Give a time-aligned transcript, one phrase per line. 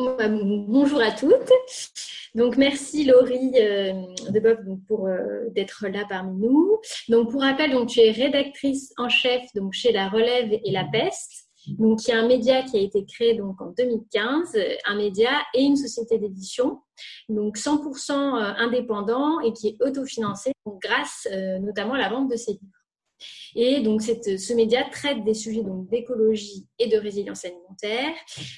[0.00, 1.52] Bah, bonjour à toutes.
[2.34, 3.92] Donc merci Laurie euh,
[4.88, 6.78] pour euh, d'être là parmi nous.
[7.10, 11.50] Donc pour rappel, tu es rédactrice en chef donc chez La Relève et La Peste.
[11.66, 15.62] Donc il y un média qui a été créé donc en 2015, un média et
[15.62, 16.78] une société d'édition,
[17.28, 21.28] donc 100% euh, indépendant et qui est autofinancé grâce
[21.60, 22.79] notamment à la vente de ses livres.
[23.54, 28.14] Et donc, ce média traite des sujets d'écologie et de résilience alimentaire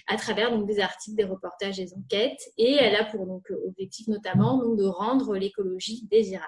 [0.06, 2.42] à travers donc, des articles, des reportages, des enquêtes.
[2.58, 6.46] Et elle a pour donc, objectif notamment donc, de rendre l'écologie désirable.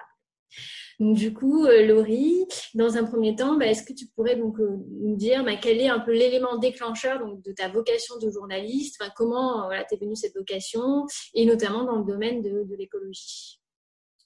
[0.99, 4.59] Donc, du coup, euh, Laurie, dans un premier temps, bah, est-ce que tu pourrais donc
[4.59, 8.29] euh, nous dire bah, quel est un peu l'élément déclencheur donc, de ta vocation de
[8.29, 9.03] journaliste?
[9.15, 11.05] Comment euh, voilà, t'es venue cette vocation?
[11.33, 13.59] Et notamment dans le domaine de l'écologie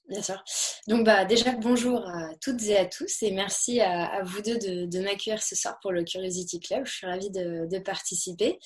[0.09, 0.44] Bien sûr.
[0.88, 5.00] Donc bah déjà bonjour à toutes et à tous et merci à, vous deux de,
[5.02, 6.84] m'accueillir ce soir pour le Curiosity Club.
[6.88, 8.58] Je suis ravie de, participer.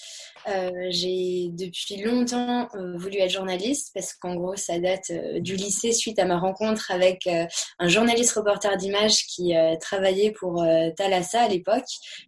[0.47, 5.57] Euh, j'ai depuis longtemps euh, voulu être journaliste parce qu'en gros ça date euh, du
[5.57, 10.65] lycée suite à ma rencontre avec un journaliste reporter d'images qui travaillait pour
[10.95, 11.83] Thalassa à l'époque.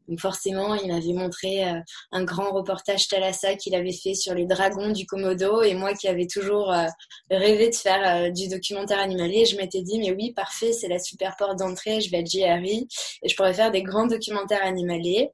[0.09, 1.64] Donc forcément il m'avait montré
[2.12, 6.09] un grand reportage Thalassa qu'il avait fait sur les dragons du Komodo et moi qui
[6.09, 6.73] avais toujours
[7.30, 9.45] rêvé de faire du documentaire animalier.
[9.45, 12.88] Je m'étais dit, mais oui, parfait, c'est la super porte d'entrée, je vais être JRI
[13.23, 15.31] et je pourrais faire des grands documentaires animaliers.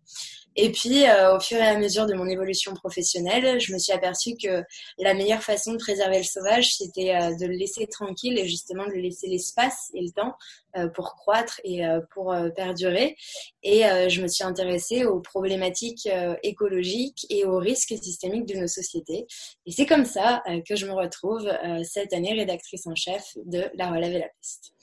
[0.58, 3.94] Et puis, euh, au fur et à mesure de mon évolution professionnelle, je me suis
[3.94, 4.64] aperçue que
[4.98, 8.86] la meilleure façon de préserver le sauvage, c'était euh, de le laisser tranquille et justement
[8.86, 10.36] de laisser l'espace et le temps
[10.76, 11.82] euh, pour croître et
[12.14, 13.16] pour perdurer.
[13.64, 16.10] Et je me suis intéressée aux problématiques
[16.44, 19.28] écologiques et aux risques systémiques de nos sociétés.
[19.66, 21.50] Et c'est comme ça que je me retrouve
[21.84, 24.74] cette année rédactrice en chef de La Relève et la Peste.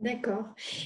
[0.00, 0.44] D'accord.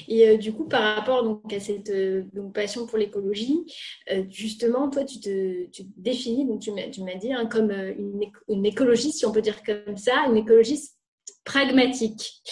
[0.09, 3.65] Et euh, du coup, par rapport donc, à cette euh, passion pour l'écologie,
[4.11, 9.27] euh, justement, toi, tu te, définis, donc tu m'as dit, hein, comme une, écologiste, si
[9.27, 10.99] on peut dire comme ça, une écologiste
[11.45, 12.43] pragmatique.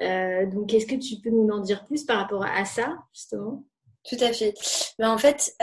[0.00, 3.64] donc, est-ce que tu peux nous en dire plus par rapport à ça, justement?
[4.08, 4.54] Tout à fait.
[4.98, 5.54] Ben, en fait,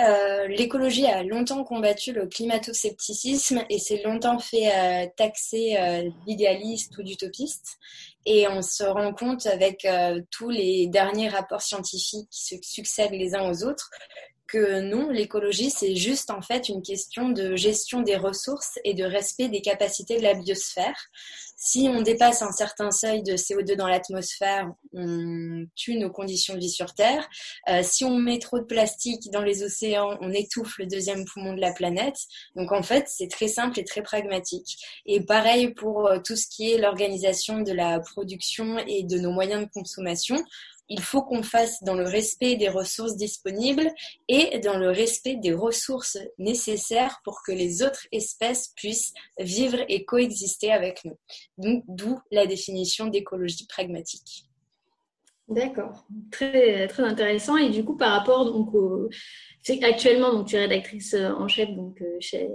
[0.48, 7.80] l'écologie a longtemps combattu le climato-scepticisme et s'est longtemps fait taxer d'idéaliste ou d'utopiste.
[8.26, 13.12] Et on se rend compte avec euh, tous les derniers rapports scientifiques qui se succèdent
[13.12, 13.90] les uns aux autres
[14.48, 19.04] que non, l'écologie, c'est juste en fait une question de gestion des ressources et de
[19.04, 21.10] respect des capacités de la biosphère.
[21.58, 26.60] Si on dépasse un certain seuil de CO2 dans l'atmosphère, on tue nos conditions de
[26.60, 27.28] vie sur Terre.
[27.70, 31.54] Euh, si on met trop de plastique dans les océans, on étouffe le deuxième poumon
[31.54, 32.18] de la planète.
[32.56, 34.78] Donc en fait, c'est très simple et très pragmatique.
[35.06, 39.32] Et pareil pour euh, tout ce qui est l'organisation de la production et de nos
[39.32, 40.44] moyens de consommation
[40.90, 43.90] il faut qu'on fasse dans le respect des ressources disponibles
[44.28, 50.06] et dans le respect des ressources nécessaires pour que les autres espèces puissent vivre et
[50.06, 51.18] coexister avec nous.
[51.58, 54.46] Donc, d'où la définition d'écologie pragmatique.
[55.48, 57.56] D'accord, très, très intéressant.
[57.58, 59.10] Et du coup, par rapport donc au...
[59.84, 62.50] actuellement, donc, tu es rédactrice en chef donc, euh, chez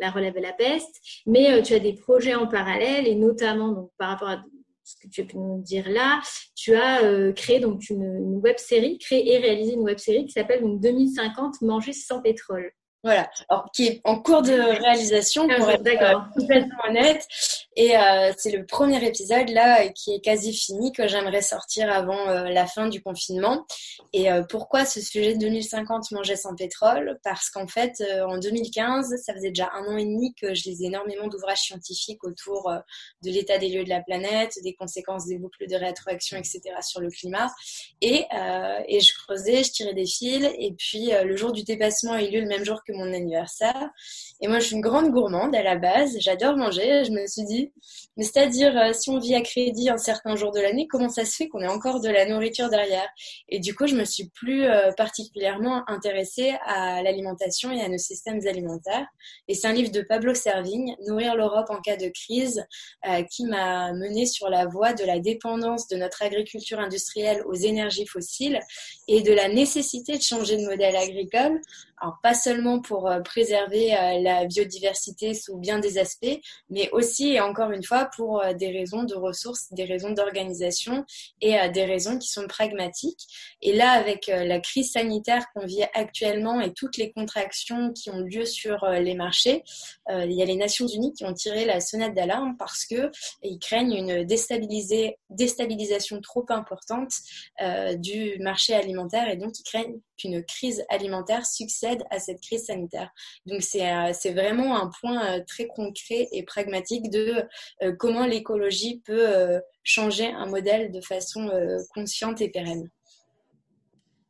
[0.00, 3.68] La Relève et la Peste, mais euh, tu as des projets en parallèle et notamment
[3.68, 4.42] donc, par rapport à
[4.92, 6.20] ce que tu peux nous dire là,
[6.54, 10.24] tu as euh, créé donc une, une web série, créé et réalisé une web série
[10.26, 12.72] qui s'appelle donc 2050 Manger sans pétrole.
[13.04, 17.26] Voilà, alors qui est en cours de réalisation pour ah, être euh, complètement honnête.
[17.74, 22.28] Et euh, c'est le premier épisode là qui est quasi fini que j'aimerais sortir avant
[22.28, 23.66] euh, la fin du confinement.
[24.12, 27.18] Et euh, pourquoi ce sujet de 2050 manger sans pétrole?
[27.24, 30.86] Parce qu'en fait, en 2015, ça faisait déjà un an et demi que je lisais
[30.86, 32.70] énormément d'ouvrages scientifiques autour
[33.22, 36.60] de l'état des lieux de la planète, des conséquences des boucles de rétroaction, etc.
[36.82, 37.50] sur le climat.
[38.02, 38.26] Et,
[38.88, 40.46] et je creusais, je tirais des fils.
[40.58, 43.90] Et puis le jour du dépassement a eu lieu le même jour que mon anniversaire.
[44.40, 46.16] Et moi, je suis une grande gourmande à la base.
[46.20, 47.04] J'adore manger.
[47.04, 47.72] Je me suis dit
[48.16, 51.24] mais c'est-à-dire, euh, si on vit à crédit un certain jour de l'année, comment ça
[51.24, 53.08] se fait qu'on ait encore de la nourriture derrière?
[53.48, 57.98] Et du coup, je me suis plus euh, particulièrement intéressée à l'alimentation et à nos
[57.98, 59.06] systèmes alimentaires.
[59.48, 62.66] Et c'est un livre de Pablo Servigne, Nourrir l'Europe en cas de crise,
[63.08, 67.54] euh, qui m'a menée sur la voie de la dépendance de notre agriculture industrielle aux
[67.54, 68.60] énergies fossiles
[69.08, 71.60] et de la nécessité de changer de modèle agricole
[72.02, 76.38] alors pas seulement pour euh, préserver euh, la biodiversité sous bien des aspects,
[76.70, 81.04] mais aussi et encore une fois pour euh, des raisons de ressources, des raisons d'organisation
[81.40, 83.26] et des raisons qui sont pragmatiques.
[83.60, 88.20] Et là, avec la crise sanitaire qu'on vit actuellement et toutes les contractions qui ont
[88.20, 89.62] lieu sur les marchés,
[90.10, 93.10] il y a les Nations Unies qui ont tiré la sonnette d'alarme parce que
[93.42, 97.12] ils craignent une déstabilisation trop importante
[97.96, 103.10] du marché alimentaire et donc ils craignent qu'une crise alimentaire succède à cette crise sanitaire.
[103.46, 107.44] Donc c'est vraiment un point très concret et pragmatique de
[107.98, 111.50] comment l'écologie peut changer un modèle de façon
[111.94, 112.88] consciente et pérenne.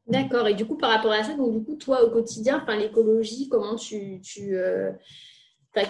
[0.06, 0.48] D'accord.
[0.48, 3.48] Et du coup, par rapport à ça, donc du coup, toi, au quotidien, enfin, l'écologie,
[3.48, 4.20] comment tu,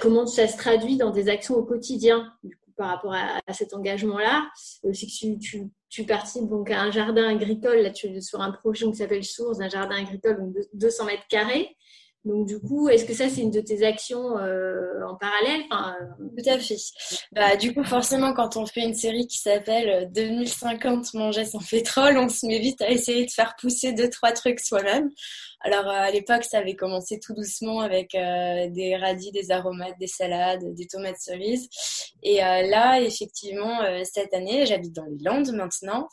[0.01, 2.33] comment ça se traduit dans tes actions au quotidien
[2.83, 4.51] par rapport à, cet engagement-là
[4.93, 5.39] C'est que
[5.89, 9.61] tu, participes donc à un jardin agricole, là tu sur un projet qui s'appelle Source,
[9.61, 11.77] un jardin agricole de 200 mètres carrés.
[12.25, 15.63] Donc du coup, est-ce que ça c'est une de tes actions euh, en parallèle?
[15.71, 16.77] Enfin, euh, Tout à fait.
[17.31, 22.19] Bah du coup, forcément, quand on fait une série qui s'appelle 2050 manger sans pétrole,
[22.19, 25.11] on se met vite à essayer de faire pousser deux trois trucs soi-même.
[25.65, 29.99] Alors euh, à l'époque, ça avait commencé tout doucement avec euh, des radis, des aromates,
[29.99, 31.69] des salades, des tomates cerises.
[32.23, 36.09] Et euh, là, effectivement, cette année, j'habite dans les Landes maintenant,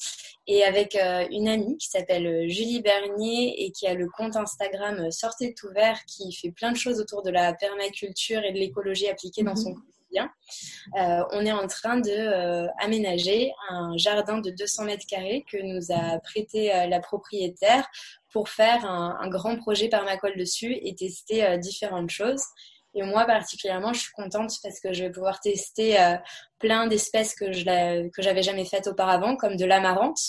[0.47, 5.53] et avec une amie qui s'appelle Julie Bernier et qui a le compte Instagram Sortez
[5.53, 9.43] tout vert, qui fait plein de choses autour de la permaculture et de l'écologie appliquée
[9.43, 9.75] dans son
[10.09, 10.29] quotidien.
[11.31, 16.19] on est en train de aménager un jardin de 200 mètres carrés que nous a
[16.19, 17.87] prêté la propriétaire
[18.31, 22.43] pour faire un, grand projet permacolle dessus et tester euh, différentes choses.
[22.95, 26.15] Et moi particulièrement, je suis contente parce que je vais pouvoir tester euh,
[26.57, 30.19] plein d'espèces que je que j'avais jamais faites auparavant, comme de l'amarante.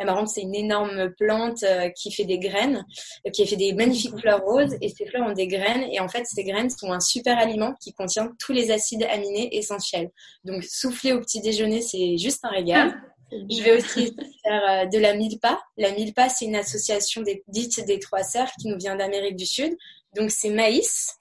[0.00, 2.86] L'amarante, c'est une énorme plante euh, qui fait des graines,
[3.34, 5.86] qui fait des magnifiques fleurs roses, et ces fleurs ont des graines.
[5.92, 9.54] Et en fait, ces graines sont un super aliment qui contient tous les acides aminés
[9.54, 10.10] essentiels.
[10.44, 12.94] Donc, souffler au petit déjeuner, c'est juste un régal.
[12.96, 13.36] Ah.
[13.50, 15.60] Je vais aussi faire euh, de la milpa.
[15.76, 19.46] La milpa, c'est une association des, dite des trois sœurs qui nous vient d'Amérique du
[19.46, 19.76] Sud.
[20.16, 21.18] Donc, c'est maïs,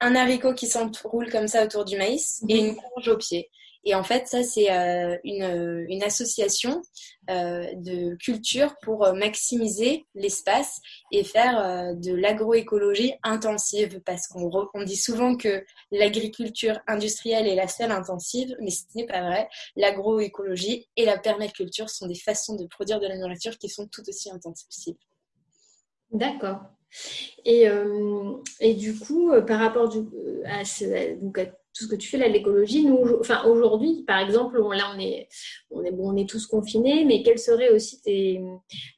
[0.00, 3.50] un haricot qui s'enroule comme ça autour du maïs et une courge au pied.
[3.84, 6.82] Et en fait, ça, c'est euh, une, une, association
[7.30, 14.00] euh, de culture pour euh, maximiser l'espace et faire euh, de l'agroécologie intensive.
[14.06, 19.06] Parce qu'on on dit souvent que l'agriculture industrielle est la seule intensive, mais ce n'est
[19.06, 19.48] pas vrai.
[19.76, 24.02] L'agroécologie et la permaculture sont des façons de produire de la nourriture qui sont tout
[24.08, 24.96] aussi intensives.
[26.10, 26.60] D'accord.
[27.44, 27.66] Et,
[28.60, 29.92] et, du coup, par rapport
[30.44, 32.84] à, ce, donc à tout ce que tu fais là, l'écologie.
[32.84, 35.28] Nous, enfin aujourd'hui, par exemple, là on est,
[35.70, 38.40] on est bon, on est tous confinés, mais quels seraient aussi tes,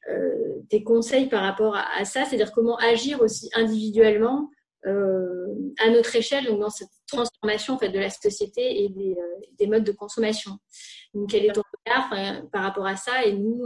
[0.09, 2.23] euh, conseils par rapport à, ça?
[2.25, 4.49] C'est-à-dire comment agir aussi individuellement
[4.85, 5.47] euh,
[5.79, 9.45] à notre échelle, donc dans cette transformation en fait de la société et des, euh,
[9.57, 10.51] des modes de consommation.
[11.13, 13.63] Donc quel est ton regard par rapport à ça Et nous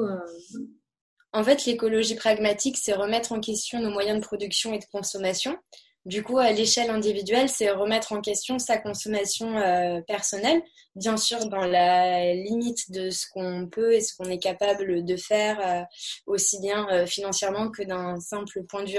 [1.33, 5.57] en fait, l'écologie pragmatique, c'est remettre en question nos moyens de production et de consommation.
[6.05, 10.63] Du coup, à l'échelle individuelle, c'est remettre en question sa consommation euh, personnelle,
[10.95, 15.15] bien sûr dans la limite de ce qu'on peut et ce qu'on est capable de
[15.15, 15.83] faire, euh,
[16.25, 18.97] aussi bien euh, financièrement que d'un simple point de vue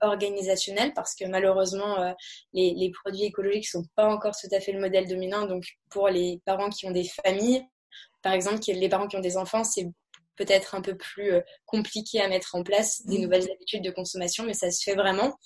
[0.00, 2.14] organisationnel, parce que malheureusement,
[2.54, 5.44] les, les, produits écologiques sont pas encore tout à fait le modèle dominant.
[5.44, 7.62] Donc, pour les parents qui ont des familles,
[8.22, 9.86] par exemple, les parents qui ont des enfants, c'est
[10.36, 11.32] peut-être un peu plus
[11.66, 13.22] compliqué à mettre en place des mmh.
[13.22, 15.36] nouvelles habitudes de consommation, mais ça se fait vraiment.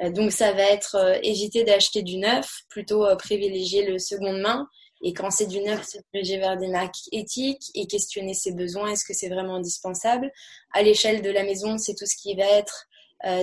[0.00, 4.40] Euh, donc ça va être euh, éviter d'acheter du neuf, plutôt euh, privilégier le seconde
[4.40, 4.66] main.
[5.04, 8.92] Et quand c'est du neuf, se diriger vers des marques éthiques et questionner ses besoins.
[8.92, 10.30] Est-ce que c'est vraiment indispensable?
[10.72, 12.86] À l'échelle de la maison, c'est tout ce qui va être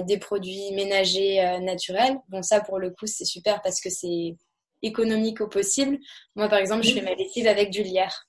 [0.06, 2.18] des produits ménagers naturels.
[2.30, 4.38] Bon, ça, pour le coup, c'est super parce que c'est
[4.82, 6.00] économique au possible.
[6.36, 8.29] Moi, par exemple, je fais ma lessive avec du lierre.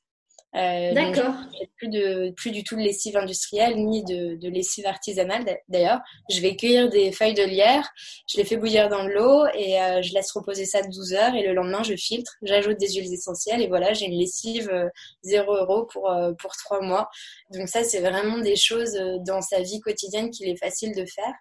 [0.57, 1.35] Euh, D'accord.
[1.77, 6.01] Plus de plus du tout de lessive industrielle ni de, de lessive artisanale d'ailleurs.
[6.29, 7.89] Je vais cueillir des feuilles de lierre,
[8.29, 11.35] je les fais bouillir dans de l'eau et euh, je laisse reposer ça 12 heures
[11.37, 14.89] et le lendemain je filtre, j'ajoute des huiles essentielles et voilà j'ai une lessive euh,
[15.23, 17.09] 0 euros pour euh, pour trois mois.
[17.55, 21.05] Donc ça c'est vraiment des choses euh, dans sa vie quotidienne qu'il est facile de
[21.07, 21.35] faire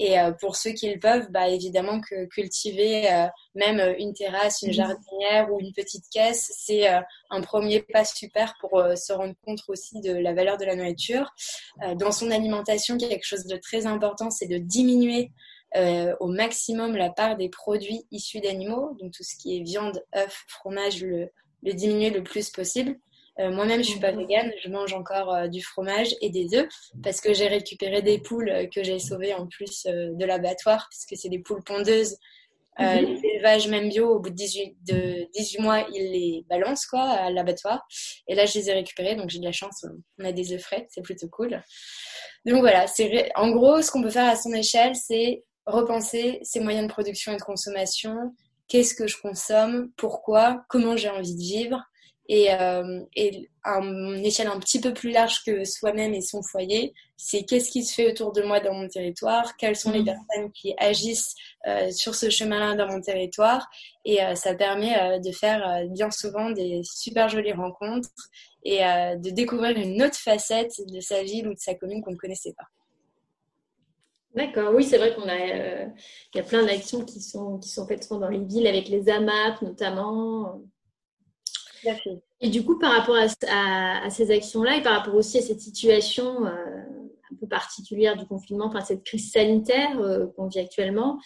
[0.00, 3.08] et pour ceux qui le peuvent, bah évidemment que cultiver
[3.56, 4.72] même une terrasse, une mmh.
[4.72, 6.86] jardinière ou une petite caisse, c'est
[7.30, 10.74] un premier pas super pour euh, se rendre compte aussi de la valeur de la
[10.74, 11.32] nourriture.
[11.82, 15.30] Euh, dans son alimentation, quelque chose de très important, c'est de diminuer
[15.76, 20.02] euh, au maximum la part des produits issus d'animaux, donc tout ce qui est viande,
[20.16, 21.30] œufs, fromage, le,
[21.62, 22.98] diminuer le plus possible.
[23.40, 26.66] Moi-même, je suis pas végane, je mange encore du fromage et des œufs
[27.04, 31.28] parce que j'ai récupéré des poules que j'ai sauvées en plus de l'abattoir puisque c'est
[31.28, 32.16] des poules pondeuses
[32.80, 33.06] euh, mhm.
[33.06, 37.02] Les élevages, même bio, au bout de 18, de 18 mois, ils les balancent quoi,
[37.02, 37.86] à l'abattoir.
[38.28, 39.84] Et là, je les ai récupérés, donc j'ai de la chance.
[40.18, 41.60] On a des œufs frais, c'est plutôt cool.
[42.46, 46.60] Donc voilà, c'est en gros, ce qu'on peut faire à son échelle, c'est repenser ses
[46.60, 48.34] moyens de production et de consommation.
[48.68, 49.90] Qu'est-ce que je consomme?
[49.96, 50.62] Pourquoi?
[50.68, 51.82] Comment j'ai envie de vivre?
[52.30, 56.42] Et, euh, et à une échelle un petit peu plus large que soi-même et son
[56.42, 60.00] foyer, c'est qu'est-ce qui se fait autour de moi dans mon territoire, quelles sont les
[60.00, 60.04] mmh.
[60.04, 61.34] personnes qui agissent
[61.66, 63.68] euh, sur ce chemin-là dans mon territoire.
[64.04, 68.08] Et euh, ça permet de faire bien souvent des super jolies rencontres
[68.64, 72.16] et de découvrir une autre facette de sa ville ou de sa commune qu'on ne
[72.16, 72.64] connaissait pas.
[74.34, 77.86] D'accord, oui, c'est vrai qu'on a, il y a plein d'actions qui sont, qui sont
[77.86, 80.60] faites dans les villes avec les AMAP notamment.
[82.40, 86.46] Et du coup, par rapport à, ces actions-là et par rapport aussi à cette situation
[86.46, 86.52] euh,
[87.32, 91.18] un peu particulière du confinement, enfin cette crise sanitaire euh, qu'on vit actuellement,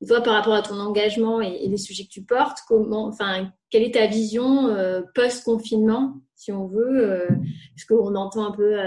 [0.00, 3.52] et toi, par rapport à ton engagement et, les sujets que tu portes, comment, enfin,
[3.70, 7.28] quelle est ta vision euh, post-confinement, si on veut,
[7.76, 8.78] parce qu'on entend un peu,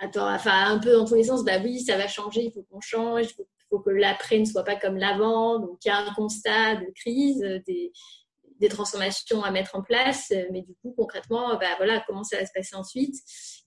[0.00, 2.64] attends, enfin, un peu dans tous les sens, bah oui, ça va changer, il faut
[2.70, 3.46] qu'on change, il faut,
[3.80, 7.40] que l'après ne soit pas comme l'avant, donc il y a un constat de crise,
[7.66, 7.90] des
[8.60, 12.38] des transformations à mettre en place, euh, mais du coup concrètement, bah, voilà, comment ça
[12.38, 13.16] va se passer ensuite?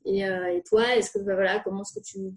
[0.07, 0.85] Et, euh, et toi,
[1.25, 2.33] bah, comment est-ce que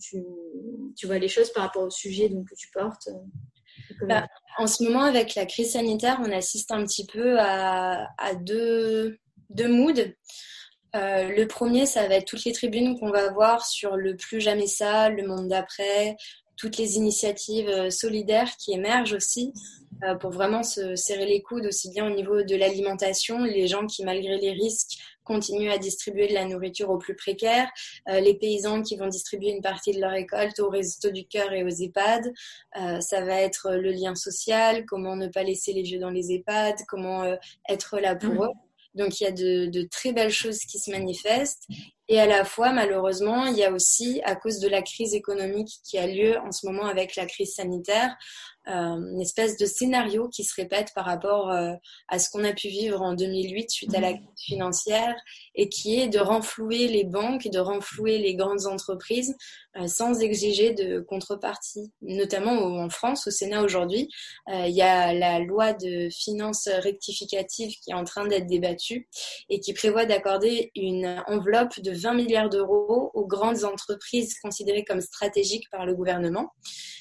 [0.97, 4.27] tu, vois les choses par rapport au sujet donc, que tu portes euh, bah,
[4.59, 8.09] En ce moment, avec la crise sanitaire, on assiste un petit peu à,
[8.41, 9.19] deux,
[9.57, 10.00] moods.
[10.97, 14.41] Euh, le premier, ça va être toutes les tribunes qu'on va voir sur le plus
[14.41, 16.17] jamais ça, le monde d'après,
[16.57, 19.53] toutes les initiatives solidaires qui émergent aussi.
[20.21, 24.03] Pour vraiment se serrer les coudes aussi bien au niveau de l'alimentation, les gens qui
[24.03, 24.99] malgré les risques
[25.30, 27.70] continuent à distribuer de la nourriture aux plus précaires,
[28.08, 31.52] euh, les paysans qui vont distribuer une partie de leur récolte aux Restos du Cœur
[31.52, 32.32] et aux EHPAD.
[32.80, 36.32] Euh, ça va être le lien social, comment ne pas laisser les vieux dans les
[36.32, 37.37] EHPAD, comment
[37.68, 38.44] être là pour mmh.
[38.44, 38.54] eux.
[38.94, 41.68] Donc il y a de, de, très belles choses qui se manifestent.
[42.12, 45.71] Et à la fois, malheureusement, il y a aussi, à cause de la crise économique
[45.85, 48.17] qui a lieu en ce moment avec la crise sanitaire,
[48.69, 51.73] euh, une espèce de scénario qui se répète par rapport euh,
[52.09, 54.19] à ce qu'on a pu vivre en 2008 suite à la mhm.
[54.19, 55.17] crise financière
[55.55, 59.35] et qui est de renflouer les banques, de renflouer les grandes entreprises
[59.76, 61.90] euh, sans exiger de contrepartie.
[62.02, 64.09] Notamment en France, au Sénat aujourd'hui,
[64.49, 69.09] il y a la loi de finances rectificative qui est en train d'être débattue
[69.49, 75.00] et qui prévoit d'accorder une enveloppe de 20 milliards d'euros aux grandes entreprises considérées comme
[75.00, 76.52] stratégiques par le gouvernement.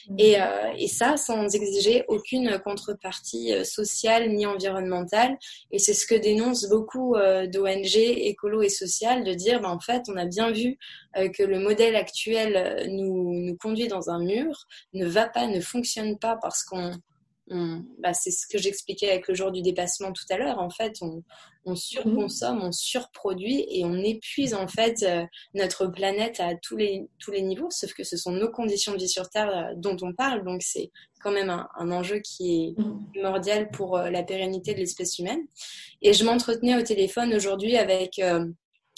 [0.10, 0.16] Mhm.
[0.20, 0.38] Et,
[0.78, 5.38] et ça, sans exiger aucune contrepartie euh, sociale ni environnementale.
[5.72, 9.80] Et c'est ce que dénoncent beaucoup euh, d'ONG écolo et sociales, de dire, ben, en
[9.80, 10.78] fait, on a bien vu
[11.18, 15.62] euh, que le modèle actuel nous, nous conduit dans un mur, ne va pas, ne
[15.62, 16.92] fonctionne pas parce qu'on
[17.50, 20.60] bah, c'est ce que j'expliquais avec le jour du dépassement tout à l'heure.
[20.60, 21.24] En fait, on,
[21.66, 27.08] on, surconsomme, on surproduit et on épuise en fait euh, notre planète à tous les,
[27.20, 29.98] tous les niveaux, sauf que ce sont nos conditions de vie sur Terre euh, dont
[30.02, 30.44] on parle.
[30.44, 30.92] Donc, c'est
[31.22, 33.12] quand même un, un, enjeu qui est mm.
[33.14, 35.42] primordial pour euh, la pérennité de l'espèce humaine.
[36.02, 38.22] Et je m'entretenais au téléphone aujourd'hui avec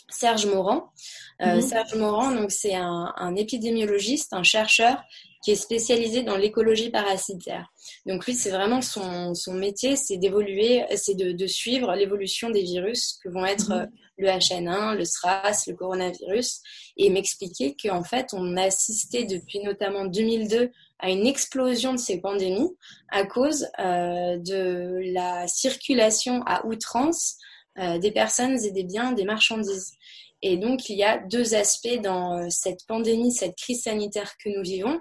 [0.09, 0.91] Serge Morand.
[1.39, 1.61] Mm-hmm.
[1.61, 5.01] Serge Morand, donc c'est un, un, épidémiologiste, un chercheur
[5.41, 7.71] qui est spécialisé dans l'écologie parasitaire.
[8.05, 12.61] Donc lui, c'est vraiment son, son métier, c'est d'évoluer, c'est de, de, suivre l'évolution des
[12.61, 13.91] virus que vont être mhm.
[14.17, 16.61] le HN1, le SRAS, le coronavirus,
[16.97, 20.69] et m'expliquer qu'en fait, on a assisté depuis notamment 2002
[20.99, 22.69] à une explosion de ces pandémies
[23.09, 27.37] à cause euh, de la circulation à outrance
[27.79, 29.93] euh, des personnes et des biens, des marchandises.
[30.41, 34.49] Et donc, il y a deux aspects dans euh, cette pandémie, cette crise sanitaire que
[34.49, 34.99] nous vivons.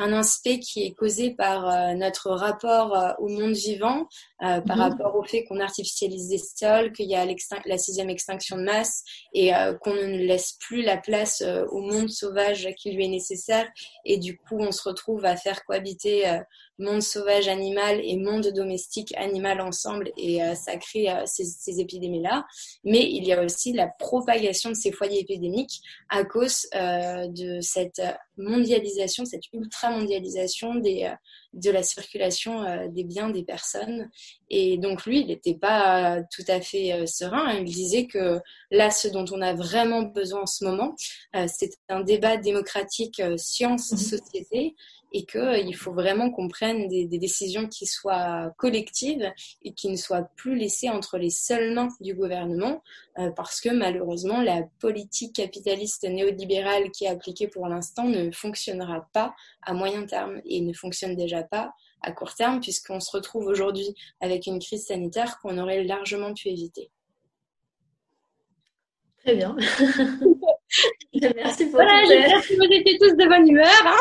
[0.00, 4.06] Un aspect qui est causé par euh, notre rapport euh, au monde vivant,
[4.38, 4.80] par mhm.
[4.80, 7.26] rapport au fait qu'on artificialise des sols, qu'il y a
[7.66, 9.02] la sixième extinction de masse
[9.34, 9.50] et
[9.82, 13.68] qu'on ne laisse plus la place au monde sauvage qui lui est nécessaire.
[14.04, 16.24] Et du coup, on se retrouve à faire cohabiter
[16.78, 21.80] monde sauvage animal et monde domestique animal ensemble et euh, ça crée euh, ces, ces
[21.80, 22.46] épidémies-là.
[22.84, 27.60] Mais il y a aussi la propagation de ces foyers épidémiques à cause euh, de
[27.60, 28.00] cette
[28.36, 29.50] mondialisation, cette
[29.88, 31.12] ultra-mondialisation des,
[31.52, 34.08] de la circulation des biens des personnes.
[34.50, 37.52] Et donc lui, il n'était pas tout à fait serein.
[37.54, 38.40] Il disait que
[38.70, 40.94] là, ce dont on a vraiment besoin en ce moment,
[41.46, 44.74] c'est un débat démocratique science-société
[45.12, 49.96] et qu'il euh, faut vraiment qu'on prenne des, décisions qui soient collectives et qui ne
[49.96, 52.82] soient plus laissées entre les seules mains du gouvernement,
[53.18, 59.08] euh, parce que malheureusement, la politique capitaliste néolibérale qui est appliquée pour l'instant ne fonctionnera
[59.12, 61.72] pas à moyen terme et ne fonctionne déjà pas
[62.02, 66.48] à court terme, puisqu'on se retrouve aujourd'hui avec une crise sanitaire qu'on aurait largement pu
[66.48, 66.90] éviter.
[69.28, 69.54] Très bien.
[71.36, 73.68] Merci pour voilà, j'espère que vous étiez tous de bonne humeur.
[73.84, 73.98] Hein.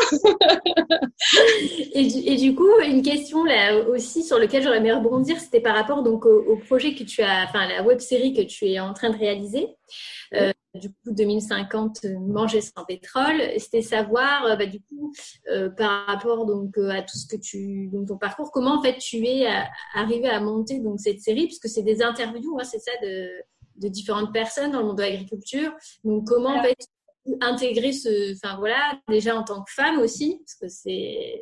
[1.94, 6.02] et, du, coup, une question là aussi sur laquelle j'aurais aimé rebondir, c'était par rapport
[6.02, 9.10] donc au, projet que tu as, enfin la web série que tu es en train
[9.10, 9.68] de réaliser.
[10.34, 13.42] Euh, du coup 2050 manger sans pétrole.
[13.58, 15.12] C'était savoir bah, du coup
[15.76, 19.26] par rapport donc à tout ce que tu donc ton parcours, comment en fait tu
[19.26, 19.46] es
[19.94, 23.28] arrivé à monter donc cette série puisque c'est des interviews, hein, c'est ça de,
[23.78, 25.72] de différentes personnes dans le monde de l'agriculture.
[26.04, 26.78] Donc comment en fait
[27.42, 31.42] intégrer ce, enfin voilà, déjà en tant que femme aussi, parce que c'est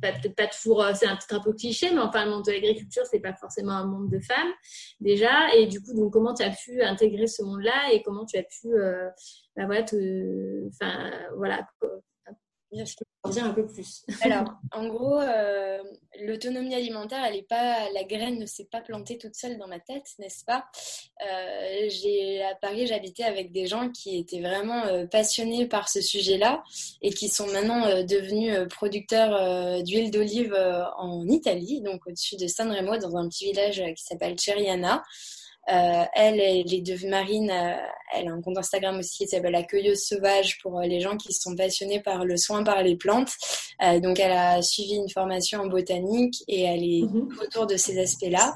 [0.00, 3.20] peut-être pas toujours, c'est un, un peu cliché, mais enfin le monde de l'agriculture, c'est
[3.20, 4.52] pas forcément un monde de femmes
[4.98, 5.54] déjà.
[5.56, 8.42] Et du coup, donc comment tu as pu intégrer ce monde-là et comment tu as
[8.42, 9.08] pu, euh,
[9.56, 11.66] bah, voilà, te, enfin voilà,
[12.72, 14.04] je peux en dire un peu plus.
[14.22, 15.82] Alors, en gros, euh,
[16.20, 19.80] l'autonomie alimentaire, elle est pas, la graine ne s'est pas plantée toute seule dans ma
[19.80, 20.66] tête, n'est-ce pas?
[21.26, 26.62] Euh, à Paris, j'habitais avec des gens qui étaient vraiment euh, passionnés par ce sujet-là
[27.02, 30.54] et qui sont maintenant devenus producteurs d'huile d'olive
[30.96, 35.02] en Italie, donc au-dessus de San Remo, dans un petit village qui s'appelle Ceriana.
[35.68, 37.76] Euh, elle, elle est de Marine, euh,
[38.14, 41.16] elle a un compte Instagram aussi qui s'appelle La Cueilleuse Sauvage pour euh, les gens
[41.16, 43.30] qui sont passionnés par le soin par les plantes.
[44.02, 47.28] donc elle a suivi une formation en botanique et elle est mhm.
[47.42, 48.54] autour de ces aspects-là.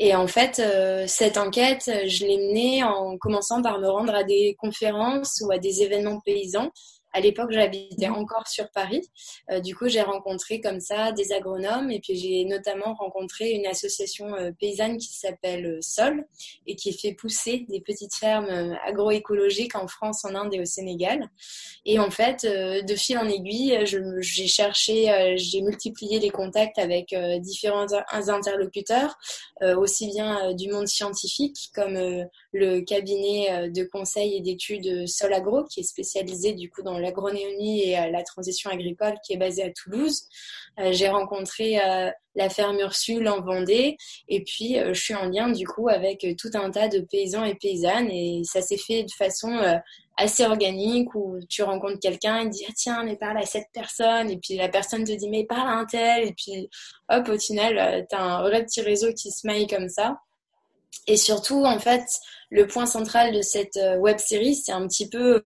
[0.00, 0.60] Et en fait,
[1.06, 5.58] cette enquête, je l'ai menée en commençant par me rendre à des conférences ou à
[5.58, 6.70] des événements paysans
[7.14, 9.08] à l'époque, j'habitais encore sur Paris.
[9.50, 13.66] Euh, du coup, j'ai rencontré comme ça des agronomes et puis j'ai notamment rencontré une
[13.66, 16.26] association euh, paysanne qui s'appelle euh, Sol
[16.66, 21.30] et qui fait pousser des petites fermes agroécologiques en France, en Inde et au Sénégal.
[21.86, 27.86] Et en fait, de fil en aiguille, j'ai cherché, j'ai multiplié les contacts avec différents
[28.10, 29.18] interlocuteurs,
[29.76, 35.80] aussi bien du monde scientifique comme le cabinet de conseil et d'études Sol Agro qui
[35.80, 40.28] est spécialisé du coup dans l'agronomie et la transition agricole qui est basée à Toulouse.
[40.80, 43.96] Euh, j'ai rencontré euh, la ferme Ursule en Vendée.
[44.28, 47.44] Et puis euh, je suis en lien du coup avec tout un tas de paysans
[47.44, 48.10] et paysannes.
[48.10, 49.58] Et ça s'est fait de façon
[50.16, 54.30] assez organique où tu rencontres quelqu'un et dit ah, tiens mais parle à cette personne.
[54.30, 56.28] Et puis la personne te dit mais parle à un tel.
[56.28, 56.68] Et puis
[57.10, 60.18] hop au final tu as un vrai petit réseau qui se maille comme ça
[61.06, 62.04] et surtout en fait
[62.50, 65.42] le point central de cette web série c'est un petit peu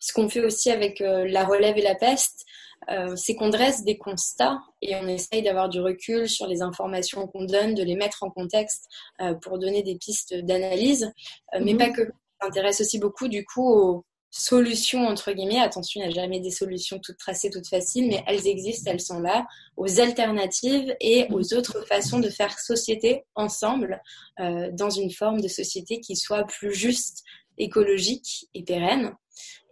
[0.00, 2.44] ce qu'on fait aussi avec euh, la relève et la peste,
[2.90, 7.26] euh, c'est qu'on dresse des constats et on essaye d'avoir du recul sur les informations
[7.26, 8.86] qu'on donne, de les mettre en contexte
[9.20, 11.12] euh, pour donner des pistes d'analyse,
[11.60, 11.78] mais mhm.
[11.78, 12.02] pas que.
[12.40, 15.60] On s'intéresse aussi beaucoup du coup aux solutions entre guillemets.
[15.60, 19.00] Attention, il n'y a jamais des solutions toutes tracées, toutes faciles, mais elles existent, elles
[19.00, 24.02] sont là, aux alternatives et aux autres façons de faire société ensemble
[24.38, 27.24] dans une forme de société qui soit plus juste,
[27.58, 29.12] écologique et pérenne.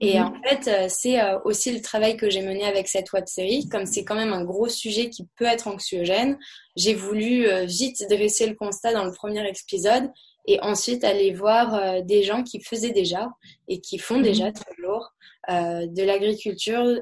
[0.00, 0.26] Et mhm.
[0.26, 3.68] en fait, euh, c'est euh, aussi le travail que j'ai mené avec cette web série.
[3.68, 6.38] Comme c'est quand même un gros sujet qui peut être anxiogène,
[6.76, 10.10] j'ai voulu euh, vite dresser le constat dans le premier épisode
[10.46, 13.28] et ensuite aller voir des gens qui faisaient déjà
[13.68, 14.52] et qui font déjà mhm.
[14.52, 15.12] toujours
[15.48, 17.00] de l'agriculture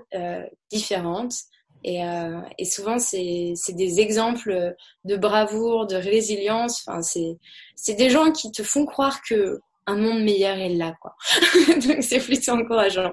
[0.70, 1.34] différente.
[1.84, 2.00] Et,
[2.58, 6.84] et souvent, c'est des exemples de bravoure, de résilience.
[6.86, 11.14] Enfin, c'est des gens qui te font croire que un monde meilleur est là, quoi.
[11.86, 13.12] Donc c'est plutôt encourageant.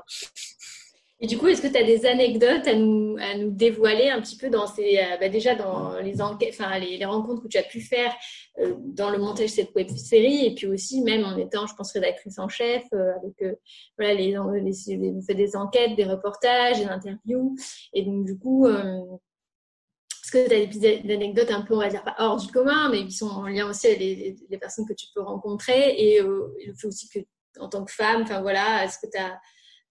[1.24, 3.16] Et du coup, est-ce que tu as des anecdotes à nous,
[3.52, 7.48] dévoiler un petit peu dans ces, euh, bah déjà dans les enquêtes, les, rencontres que
[7.48, 8.12] tu as pu faire
[8.58, 11.76] euh, dans le montage de cette web série, et puis aussi même en étant, je
[11.76, 13.56] pense, rédactrice en chef, euh, avec
[14.00, 17.56] voilà les, les, vous faites des enquêtes, des reportages, des interviews,
[17.94, 22.04] et donc du coup, est-ce que tu as des anecdotes un peu, on va dire,
[22.04, 25.06] pas hors du commun, mais qui sont en lien aussi avec les, personnes que tu
[25.14, 27.20] peux rencontrer et le fait aussi que,
[27.60, 29.40] en tant que femme, enfin voilà, est-ce que tu as.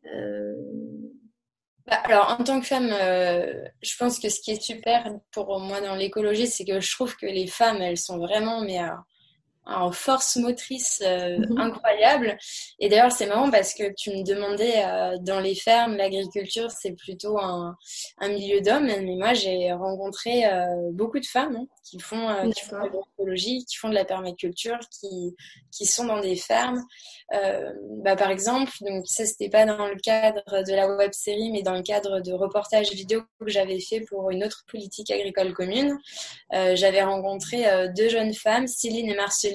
[0.07, 0.55] Euh,
[1.87, 5.59] bah, alors, en tant que femme, euh, je pense que ce qui est super pour
[5.61, 8.79] moi dans l'écologie, c'est que je trouve que les femmes, elles sont vraiment, mais
[9.67, 11.59] en force motrice euh, mhm.
[11.59, 12.37] incroyable.
[12.79, 16.93] Et d'ailleurs, c'est marrant parce que tu me demandais euh, dans les fermes, l'agriculture, c'est
[16.93, 17.77] plutôt un,
[18.19, 18.87] un milieu d'hommes.
[18.87, 23.65] Mais moi, j'ai rencontré euh, beaucoup de femmes hein, qui, font, qui font de l'agroécologie,
[23.67, 25.37] qui font de la permaculture, qui,
[25.71, 26.83] qui sont dans des fermes.
[28.03, 31.63] bah, par exemple, donc ça, c'était pas dans le cadre de la web série, mais
[31.63, 35.99] dans le cadre de reportages vidéo que j'avais fait pour une autre politique agricole commune.
[36.51, 39.50] j'avais rencontré deux jeunes femmes, Céline et Marceline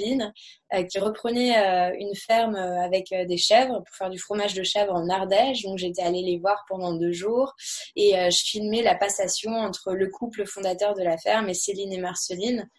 [0.74, 4.64] euh, qui reprenait euh, une ferme euh, avec des chèvres pour faire du fromage de
[4.64, 5.64] chèvre en Ardèche.
[5.64, 7.54] Donc j'étais allée les voir pendant deux jours
[7.96, 12.00] et je filmais la passation entre le couple fondateur de la ferme et Céline et
[12.00, 12.70] Marceline.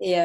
[0.00, 0.16] Et,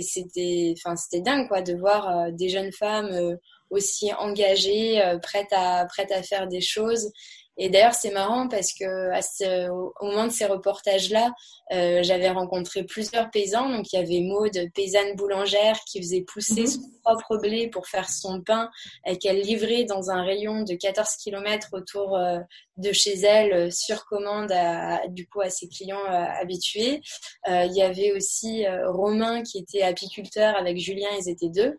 [0.00, 3.36] c'était, enfin c'était dingue quoi de voir des jeunes femmes
[3.68, 7.12] aussi engagées, prêtes à prêtes à faire des choses
[7.58, 9.68] Et d'ailleurs, c'est marrant parce que
[10.00, 11.32] au moment de ces reportages-là,
[11.72, 13.68] euh, j'avais rencontré plusieurs paysans.
[13.68, 16.66] Donc, il y avait Maude, paysanne boulangère, qui faisait pousser mhm.
[16.66, 18.70] son propre blé pour faire son pain
[19.06, 22.38] et qu'elle livrait dans un rayon de 14 km autour euh,
[22.78, 27.00] de chez elle euh, sur commande à, du coup à ses clients habitués.
[27.46, 31.78] il y avait aussi Romain qui était apiculteur avec Julien, ils étaient deux.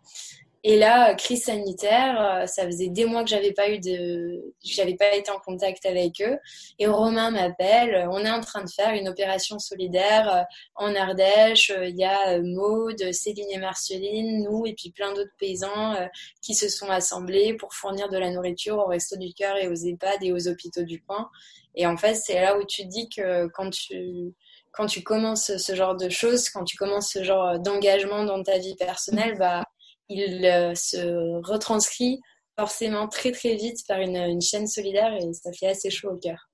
[0.66, 4.96] Et là, crise sanitaire, euh, ça faisait des mois que j'avais pas eu de, j'avais
[4.96, 6.38] pas été en contact avec eux.
[6.80, 10.44] Et Romain m'appelle, on est en train de faire une opération solidaire euh,
[10.76, 11.70] en Ardèche.
[11.72, 15.96] Euh, il y a Maude, Céline et Marceline, nous et puis plein d'autres paysans
[16.42, 19.76] qui se sont assemblés pour fournir de la nourriture au Resto du Cœur et aux
[19.76, 21.30] EHPAD et aux hôpitaux du coin.
[21.76, 24.34] Et en fait, c'est là où tu dis que quand tu
[24.72, 28.58] quand tu commences ce genre de choses, quand tu commences ce genre d'engagement dans ta
[28.58, 29.64] vie personnelle, bah
[30.10, 32.20] il euh, se retranscrit
[32.58, 36.50] forcément très très vite par une, chaîne solidaire et ça fait assez chaud au cœur.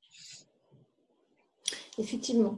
[1.98, 2.58] Effectivement,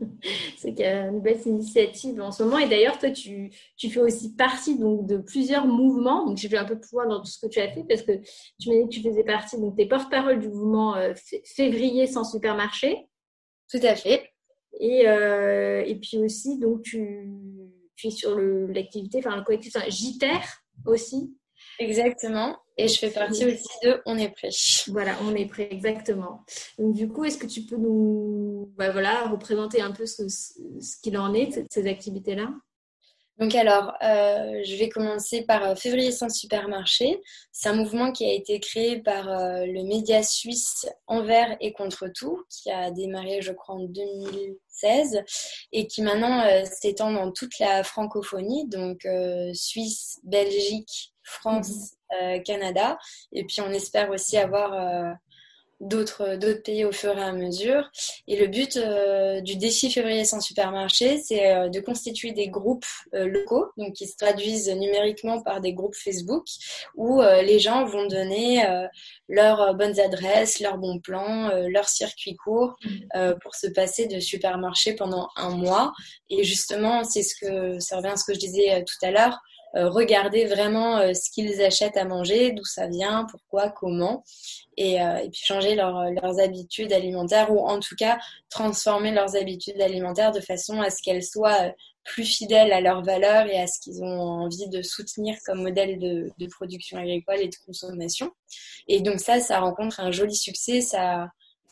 [0.56, 2.56] c'est qu'il y a une belle initiative en ce moment.
[2.56, 6.24] Et d'ailleurs, toi, tu, fais aussi partie donc, de plusieurs mouvements.
[6.24, 8.12] Donc, j'ai vu un peu pouvoir dans tout ce que tu as fait parce que
[8.58, 11.12] tu m'as dit que tu faisais partie, donc, des porte-parole du mouvement euh,
[11.44, 13.06] Février sans supermarché.
[13.70, 14.30] Tout à fait.
[14.80, 17.28] Et, euh, et puis aussi, donc, tu,
[17.98, 20.38] puis sur l'activité, enfin le collectif, JTER
[20.86, 21.36] aussi.
[21.80, 22.56] Exactement.
[22.76, 24.50] Et je fais partie aussi de On est prêt.
[24.86, 26.44] Voilà, On est prêt, exactement.
[26.78, 31.00] Donc, du coup, est-ce que tu peux nous bah, voilà, représenter un peu ce, ce
[31.02, 32.50] qu'il en est de ces activités-là?
[33.38, 37.20] Donc alors, euh, je vais commencer par euh, Février sans supermarché.
[37.52, 42.08] C'est un mouvement qui a été créé par euh, le média suisse Envers et contre
[42.08, 45.22] tout, qui a démarré, je crois, en 2016
[45.72, 49.06] et qui maintenant s'étend dans toute la francophonie, donc
[49.54, 52.42] Suisse, Belgique, France, mmh.
[52.42, 52.98] Canada.
[53.32, 55.16] Et puis on espère aussi avoir
[55.80, 57.90] d'autres d'autres pays au fur et à mesure.
[58.26, 62.86] Et le but euh, du défi février sans supermarché, c'est euh, de constituer des groupes
[63.14, 66.44] euh, locaux, donc qui se traduisent numériquement par des groupes Facebook,
[66.96, 68.64] où les gens vont donner
[69.28, 72.76] leurs bonnes adresses, leurs bons plans, leurs circuits courts
[73.42, 75.92] pour se passer de supermarché pendant un mois.
[76.30, 79.38] Et justement, c'est ce que ça revient à ce que je disais tout à l'heure.
[79.74, 84.24] Regarder vraiment ce qu'ils achètent à manger, d'où ça vient, pourquoi, comment,
[84.80, 90.30] euh, et, puis changer leurs habitudes alimentaires ou en tout cas transformer leurs habitudes alimentaires
[90.30, 91.70] de façon à ce qu'elles soient euh,
[92.04, 95.98] plus fidèles à leurs valeurs et à ce qu'ils ont envie de soutenir comme modèle
[95.98, 98.30] de, production agricole et de consommation.
[98.86, 101.28] Et donc ça, ça rencontre un joli succès, ça,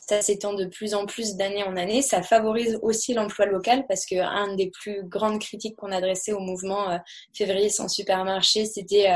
[0.07, 2.01] ça s'étend de plus en plus d'année en année.
[2.01, 6.39] Ça favorise aussi l'emploi local parce que un des plus grandes critiques qu'on adressait au
[6.39, 6.97] mouvement euh,
[7.33, 9.07] février sans supermarché, c'était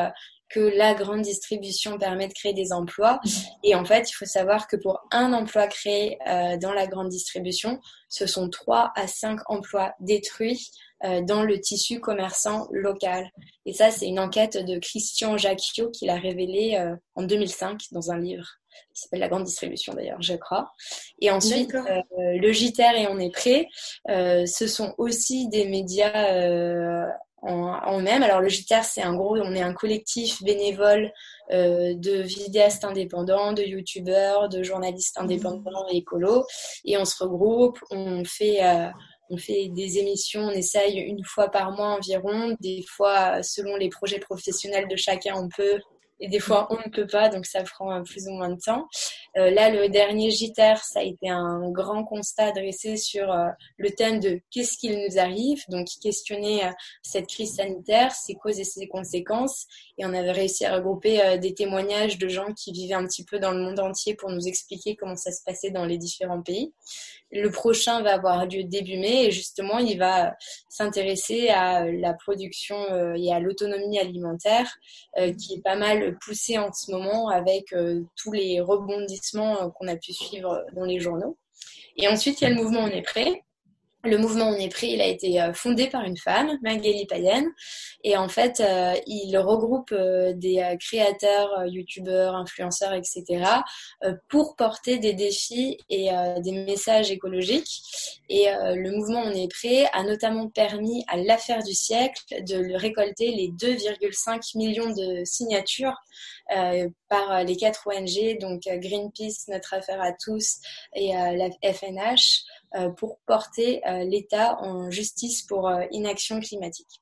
[0.52, 3.20] que la grande distribution permet de créer des emplois.
[3.64, 7.10] Et en fait, il faut savoir que pour un emploi créé euh, dans la grande
[7.10, 13.30] distribution, ce sont trois à cinq emplois détruits euh, dans le tissu commerçant local.
[13.66, 18.12] Et ça, c'est une enquête de Christian Jacquiot qui l'a révélé euh, en 2005 dans
[18.12, 18.48] un livre
[18.94, 20.72] qui s'appelle La Grande Distribution d'ailleurs, je crois.
[21.20, 21.74] Et ensuite,
[22.18, 23.68] le JTR et On est prêt,
[24.08, 27.12] ce sont aussi des médias
[27.42, 28.24] en, même.
[28.24, 31.12] Alors le JTR, c'est un gros, on est un collectif bénévole
[31.52, 35.24] euh, de vidéastes indépendants, de youtubeurs, de journalistes mmh.
[35.24, 36.46] indépendants et écolos,
[36.86, 38.88] et on se regroupe, on fait euh,
[39.32, 42.56] on fait des émissions, on essaye une fois par mois environ.
[42.60, 45.80] Des fois, selon les projets professionnels de chacun, on peut
[46.22, 48.88] et des fois on ne peut pas, donc ça prend plus ou moins de temps.
[49.38, 53.90] Euh, là, le dernier JTER, ça a été un grand constat dressé sur euh, le
[53.92, 58.66] thème de qu'est-ce qu'il nous arrive, donc questionner euh, cette crise sanitaire, ses causes et
[58.66, 59.68] ses conséquences,
[59.98, 63.40] et on avait réussi à regrouper des témoignages de gens qui vivaient un petit peu
[63.40, 66.74] dans le monde entier pour nous expliquer comment ça se passait dans les différents pays.
[67.32, 70.36] Le prochain va avoir lieu début mai et justement, il va
[70.70, 72.76] s'intéresser à la production
[73.16, 74.76] et à l'autonomie alimentaire
[75.38, 77.76] qui est pas mal poussée en ce moment avec
[78.16, 81.38] tous les rebondissements qu'on a pu suivre dans les journaux.
[81.98, 83.44] Et ensuite, il y a le mouvement On est prêt,
[84.04, 87.46] le mouvement On est prêt, il a été euh, fondé par une femme, Magali Payen,
[88.04, 93.44] et en fait, euh, il regroupe euh, des créateurs, youtubeurs, influenceurs, etc.,
[94.30, 97.82] pour porter des défis et des messages écologiques.
[98.30, 103.32] Et le mouvement On est prêt a notamment permis à l'affaire du siècle de récolter
[103.32, 105.96] les 2,5 millions de signatures
[107.08, 110.60] par les quatre ONG, donc Greenpeace, Notre Affaire à tous
[110.96, 117.02] et la FNH euh, pour porter euh, l'État en justice pour euh, inaction climatique.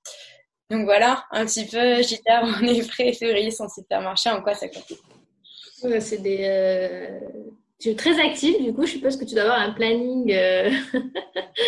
[0.71, 4.67] Donc voilà, un petit peu, JTR, on est prêt, février sans supermarché, en quoi ça
[4.67, 5.03] consiste
[5.99, 7.19] C'est des,
[7.79, 10.33] tu es très active, du coup, je suppose que tu dois avoir un planning.
[10.33, 10.69] Euh,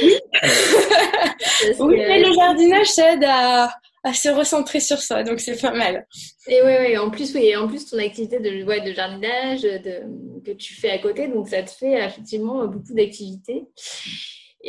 [0.02, 0.20] oui,
[1.80, 3.72] oui mais le jardinage, ça aide à,
[4.14, 6.08] se recentrer sur soi, donc c'est pas mal.
[6.48, 10.52] Et oui, ouais, en plus, oui, en plus, ton activité de, ouais, de jardinage que
[10.52, 13.66] tu fais à côté, donc ça te fait effectivement beaucoup d'activités.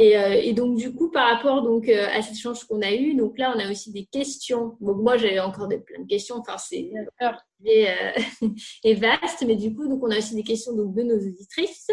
[0.01, 3.15] Euh, et, donc, du coup, par rapport donc, euh, à cet échange qu'on a eu,
[3.15, 4.77] donc là, on a aussi des questions.
[4.81, 6.37] Donc, moi, j'avais encore des, plein de questions.
[6.37, 6.91] Enfin, c'est
[7.65, 7.93] et, euh,
[8.85, 11.91] est vaste, mais du coup, donc, on a aussi des questions donc, de nos auditrices.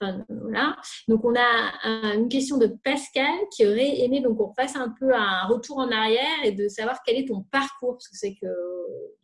[0.00, 0.76] Enfin, voilà.
[1.08, 5.14] Donc, on a une question de Pascal qui aurait aimé donc qu'on fasse un peu
[5.14, 8.46] un retour en arrière et de savoir quel est ton parcours, parce que c'est que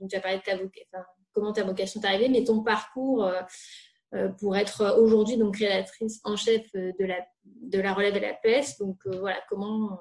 [0.00, 2.62] donc tu as parlé de ta vocation, enfin, comment ta vocation est arrivée, mais ton
[2.62, 3.28] parcours.
[4.14, 8.20] Euh, pour être aujourd'hui donc rédactrice en chef euh, de la, de la relève et
[8.20, 8.80] la peste.
[8.80, 10.00] Donc euh, voilà, comment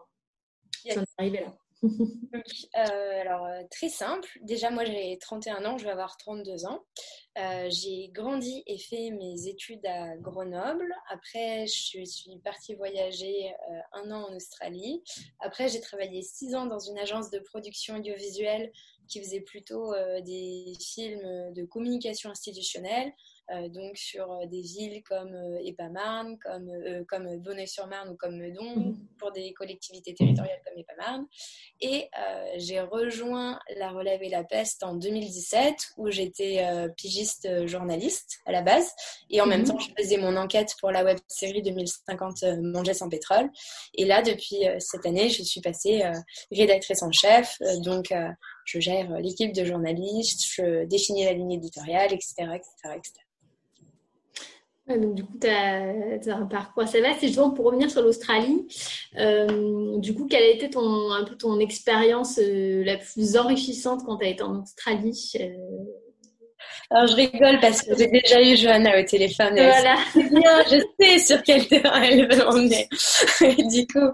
[0.83, 1.55] tu en es arrivée là
[2.75, 4.29] alors, très simple.
[4.41, 6.85] Déjà, moi, j'ai 31 ans, je vais avoir 32 ans.
[7.69, 10.93] j'ai grandi et fait mes études à Grenoble.
[11.09, 13.51] Après, je suis partie voyager
[13.93, 15.01] un an en Australie.
[15.39, 18.71] Après, j'ai travaillé six ans dans une agence de production audiovisuelle
[19.07, 19.91] qui faisait plutôt
[20.23, 23.11] des films de communication institutionnelle.
[23.49, 26.71] Euh, donc sur euh, des villes comme euh, comme,
[27.07, 28.97] comme Bonneuil-sur-Marne ou comme Meudon, mhm.
[29.17, 31.27] pour des collectivités territoriales comme Epamarne.
[31.81, 32.09] Et
[32.57, 36.63] j'ai rejoint La Relève et la Peste en 2017, où j'étais
[36.95, 38.91] pigiste journaliste à la base.
[39.29, 39.67] Et en même mhm.
[39.67, 43.49] temps, je faisais mon enquête pour la web série 2050 Manger sans pétrole.
[43.95, 46.03] Et là, depuis cette année, je suis passée
[46.51, 47.57] rédactrice en chef.
[47.83, 48.13] donc,
[48.65, 52.33] je gère l'équipe de journalistes, je définis la ligne éditoriale, etc.
[52.55, 53.21] etc., etc
[54.97, 57.23] donc, du coup, tu as, un parcours assez vaste.
[57.23, 58.67] Et justement, pour revenir sur l'Australie,
[59.17, 64.01] euh, du coup, quelle a été ton, un peu ton expérience euh, la plus enrichissante
[64.05, 65.47] quand tu as été en Australie euh?
[66.89, 69.53] Alors, je rigole parce que j'ai déjà eu Johanna au téléphone.
[69.53, 69.95] Voilà.
[70.13, 72.87] Bien, je sais sur quel terrain elle veut emmener.
[73.41, 74.09] Et du coup,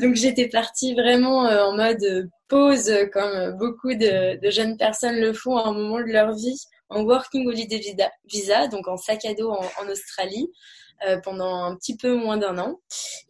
[0.00, 5.66] donc j'étais partie vraiment en mode pause, comme beaucoup de, jeunes personnes le font à
[5.66, 7.80] un moment de leur vie en Working Holiday
[8.26, 10.48] Visa, donc en sac à dos en, Australie.
[11.06, 12.80] Euh, pendant un petit peu moins d'un an.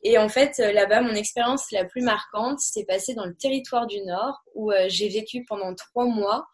[0.03, 3.87] Et en fait, euh, là-bas, mon expérience la plus marquante s'est passée dans le territoire
[3.87, 6.47] du Nord, où euh, j'ai vécu pendant trois mois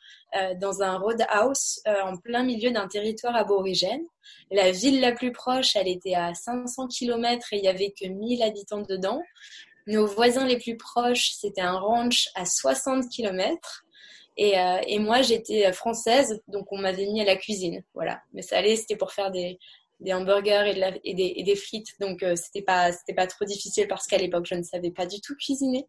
[0.61, 4.05] dans un roadhouse en plein milieu d'un territoire aborigène.
[4.53, 8.07] La ville la plus proche, elle était à 500 km et il n'y avait que
[8.07, 9.21] 1000 habitants dedans.
[9.91, 13.85] Nos voisins les plus proches, c'était un ranch à 60 km.
[14.39, 17.83] Euh, et, moi, j'étais française, donc on m'avait mis à la cuisine.
[17.95, 18.23] Voilà.
[18.33, 19.59] Mais ça allait, c'était pour faire des,
[20.09, 20.73] hamburgers
[21.05, 21.89] et, des, frites.
[22.01, 25.21] Donc, euh, c'était pas, pas trop difficile parce qu'à l'époque, je ne savais pas du
[25.21, 25.87] tout cuisiner.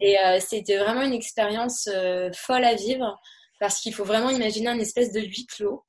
[0.00, 1.88] Et euh, c'était vraiment une expérience
[2.34, 3.20] folle à vivre
[3.60, 5.84] parce qu'il faut vraiment imaginer un espèce de huis clos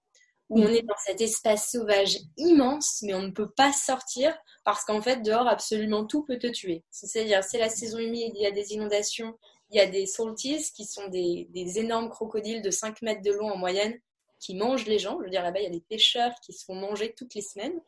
[0.50, 4.36] où on est dans cet espace sauvage immense, mais on ne peut pas sortir
[4.66, 6.84] parce qu'en fait, dehors, absolument tout peut te tuer.
[6.92, 9.36] C'est-à-dire, c'est la saison humide, il y a des inondations,
[9.70, 13.52] il y a des salties qui sont des, énormes crocodiles de 5 mètres de long
[13.52, 13.98] en moyenne
[14.40, 15.18] qui mangent les gens.
[15.20, 17.42] Je veux dire, là-bas, il y a des pêcheurs qui se font manger toutes les
[17.42, 17.80] semaines.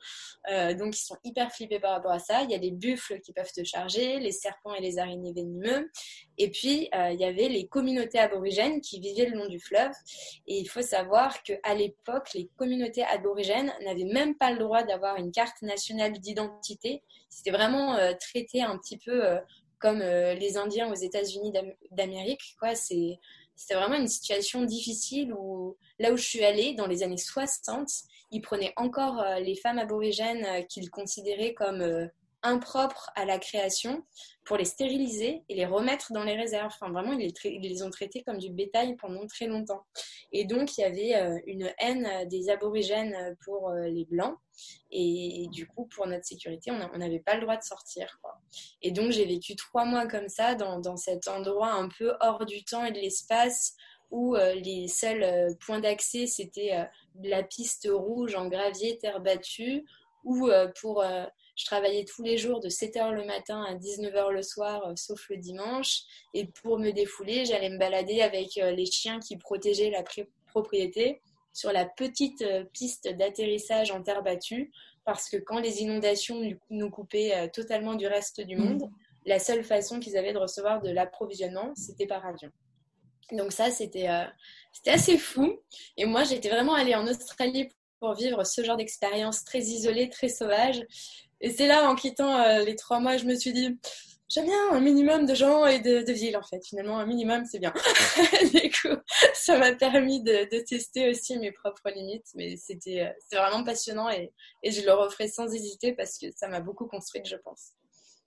[0.49, 2.41] Euh, donc, ils sont hyper flippés par rapport à ça.
[2.43, 5.89] Il y a des buffles qui peuvent te charger, les serpents et les araignées venimeux.
[6.37, 9.91] Et puis, euh, il y avait les communautés aborigènes qui vivaient le long du fleuve.
[10.47, 15.15] Et il faut savoir qu'à l'époque, les communautés aborigènes n'avaient même pas le droit d'avoir
[15.17, 17.03] une carte nationale d'identité.
[17.29, 19.37] C'était vraiment euh, traité un petit peu
[19.79, 21.51] comme les Indiens aux États-Unis
[21.89, 22.55] d'Amérique.
[22.59, 23.17] Quoi, c'est
[23.61, 27.87] c'était vraiment une situation difficile où là où je suis allée dans les années 60,
[28.31, 32.09] ils prenaient encore euh, les femmes aborigènes euh, qu'ils considéraient comme
[32.43, 34.03] impropres à la création
[34.45, 36.73] pour les stériliser et les remettre dans les réserves.
[36.73, 39.85] Enfin, vraiment, ils les, ont traités comme du bétail pendant très longtemps.
[40.31, 44.35] Et donc, il y avait euh, une haine des aborigènes pour euh, les Blancs.
[44.91, 48.19] Et, du coup, pour notre sécurité, on n'avait pas le droit de sortir.
[48.81, 52.63] Et donc, j'ai vécu trois mois comme ça, dans, cet endroit un peu hors du
[52.63, 53.75] temps et de l'espace,
[54.09, 56.87] où euh, les seuls points d'accès, c'était
[57.23, 59.85] la piste rouge en gravier, terre battue,
[60.23, 60.49] ou
[60.79, 61.03] pour
[61.55, 65.29] je travaillais tous les jours de 7h le matin à 19h le soir, euh, sauf
[65.29, 66.01] le dimanche.
[66.33, 70.03] Et pour me défouler, j'allais me balader avec euh, les chiens qui protégeaient la
[70.47, 71.21] propriété
[71.53, 74.71] sur la petite euh, piste d'atterrissage en terre battue.
[75.03, 78.91] Parce que quand les inondations nous coupaient totalement du reste du monde, mmh.
[79.25, 82.51] la seule façon qu'ils avaient de recevoir de l'approvisionnement, c'était par avion.
[83.31, 84.07] Donc ça, c'était
[84.85, 85.59] assez fou.
[85.97, 87.69] Et moi, j'étais vraiment allée en Australie
[88.01, 90.83] pour vivre ce genre d'expérience très isolée, très sauvage.
[91.39, 93.77] Et c'est là, en quittant euh, les trois mois, je me suis dit,
[94.27, 96.65] j'aime bien un minimum de gens et de, de villes en fait.
[96.65, 97.73] Finalement, un minimum, c'est bien.
[98.53, 98.95] du coup,
[99.33, 102.27] ça m'a permis de, de, tester aussi mes propres limites.
[102.35, 104.33] Mais c'était euh, vraiment passionnant et,
[104.63, 107.71] et, je le referai sans hésiter parce que ça m'a beaucoup construite, je pense.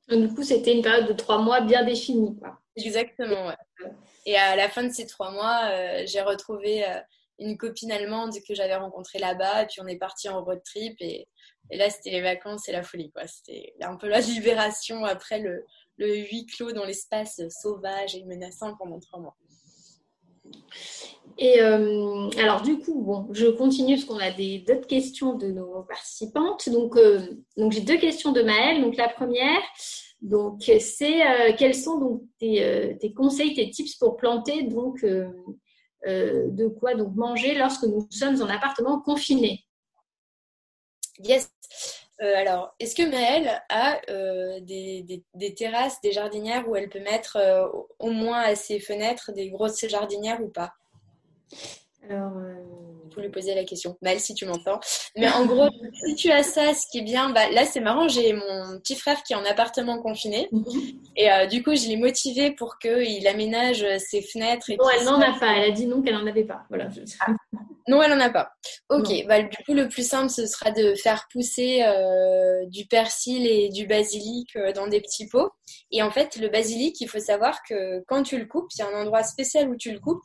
[0.09, 2.37] du coup, c'était une période de trois mois bien définie.
[2.39, 2.59] Quoi.
[2.77, 3.91] Exactement, ouais.
[4.27, 7.01] Et à la fin de ces trois mois, euh, j'ai retrouvé euh,
[7.38, 9.66] une copine allemande que j'avais rencontrée là-bas.
[9.66, 10.97] Puis on est parti en road trip.
[11.01, 11.29] Et,
[11.70, 13.11] là, c'était les vacances et la folie.
[13.11, 13.27] quoi.
[13.27, 15.64] C'était un peu la libération après le,
[15.99, 19.37] huis clos dans l'espace sauvage et menaçant pendant trois mois.
[21.37, 25.83] Et euh, alors du coup, bon, je continue parce qu'on a d'autres questions de nos
[25.83, 26.68] participantes.
[26.68, 27.20] Donc, euh,
[27.57, 28.83] donc j'ai deux questions de Maëlle.
[28.83, 29.61] Donc la première,
[30.81, 35.05] c'est euh, quels sont donc tes, tes, conseils, tes tips pour planter donc
[36.07, 39.64] de quoi donc manger lorsque nous sommes en appartement confiné.
[41.19, 41.51] Yes.
[42.23, 45.25] Euh, alors, est-ce que Maëlle a euh, des,
[45.57, 47.67] terrasses, des jardinières où elle peut mettre euh,
[47.99, 50.75] au moins à ses fenêtres des grosses jardinières ou pas?
[53.20, 53.96] Lui poser la question.
[54.03, 54.81] Maëlle, si tu m'entends.
[55.16, 55.68] Mais en gros,
[56.07, 58.96] si tu as ça, ce qui est bien, bah, là c'est marrant, j'ai mon petit
[58.96, 60.48] frère qui est en appartement confiné.
[60.53, 60.64] Mhm.
[61.16, 64.70] Et du coup, je l'ai motivé pour qu'il aménage ses fenêtres.
[64.70, 65.53] Et non, elle n'en a pas.
[65.57, 66.62] Elle a dit non qu'elle n'en avait pas.
[66.68, 66.88] Voilà.
[67.20, 67.33] Ah.
[67.87, 68.50] Non, elle n'en a pas.
[68.88, 73.46] Ok, bah, du coup, le plus simple, ce sera de faire pousser euh, du persil
[73.46, 75.50] et du basilic euh, dans des petits pots.
[75.90, 78.83] Et en fait, le basilic, il faut savoir que quand tu le coupes, il y
[78.83, 80.22] a un endroit spécial où tu le coupes.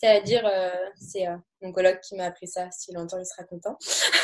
[0.00, 1.26] C'est-à-dire, euh, c'est
[1.60, 2.70] mon coloc qui m'a appris ça.
[2.70, 3.76] S'il entend, il sera content.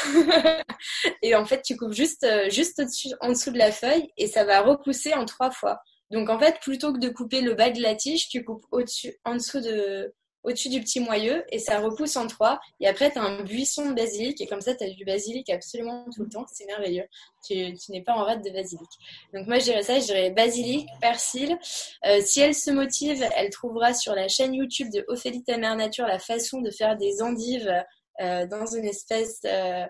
[1.22, 4.44] et en fait, tu coupes juste, juste au-dessus, en dessous de la feuille et ça
[4.44, 5.80] va repousser en trois fois.
[6.10, 9.18] Donc, en fait, plutôt que de couper le bas de la tige, tu coupes au-dessus,
[9.24, 10.14] en dessous de,
[10.46, 12.60] au-dessus du petit moyeu et ça repousse en trois.
[12.80, 15.50] Et après, tu as un buisson de basilic et comme ça, tu as du basilic
[15.50, 16.46] absolument tout le temps.
[16.50, 17.04] C'est merveilleux.
[17.44, 18.88] Tu, n'es pas en rade de basilic.
[19.34, 21.58] Donc moi, je dirais ça, je dirais basilic, persil.
[22.06, 26.06] Euh, si elle se motive, elle trouvera sur la chaîne YouTube de Ophélie ta nature
[26.06, 27.72] la façon de faire des endives
[28.20, 29.84] euh, dans une espèce euh,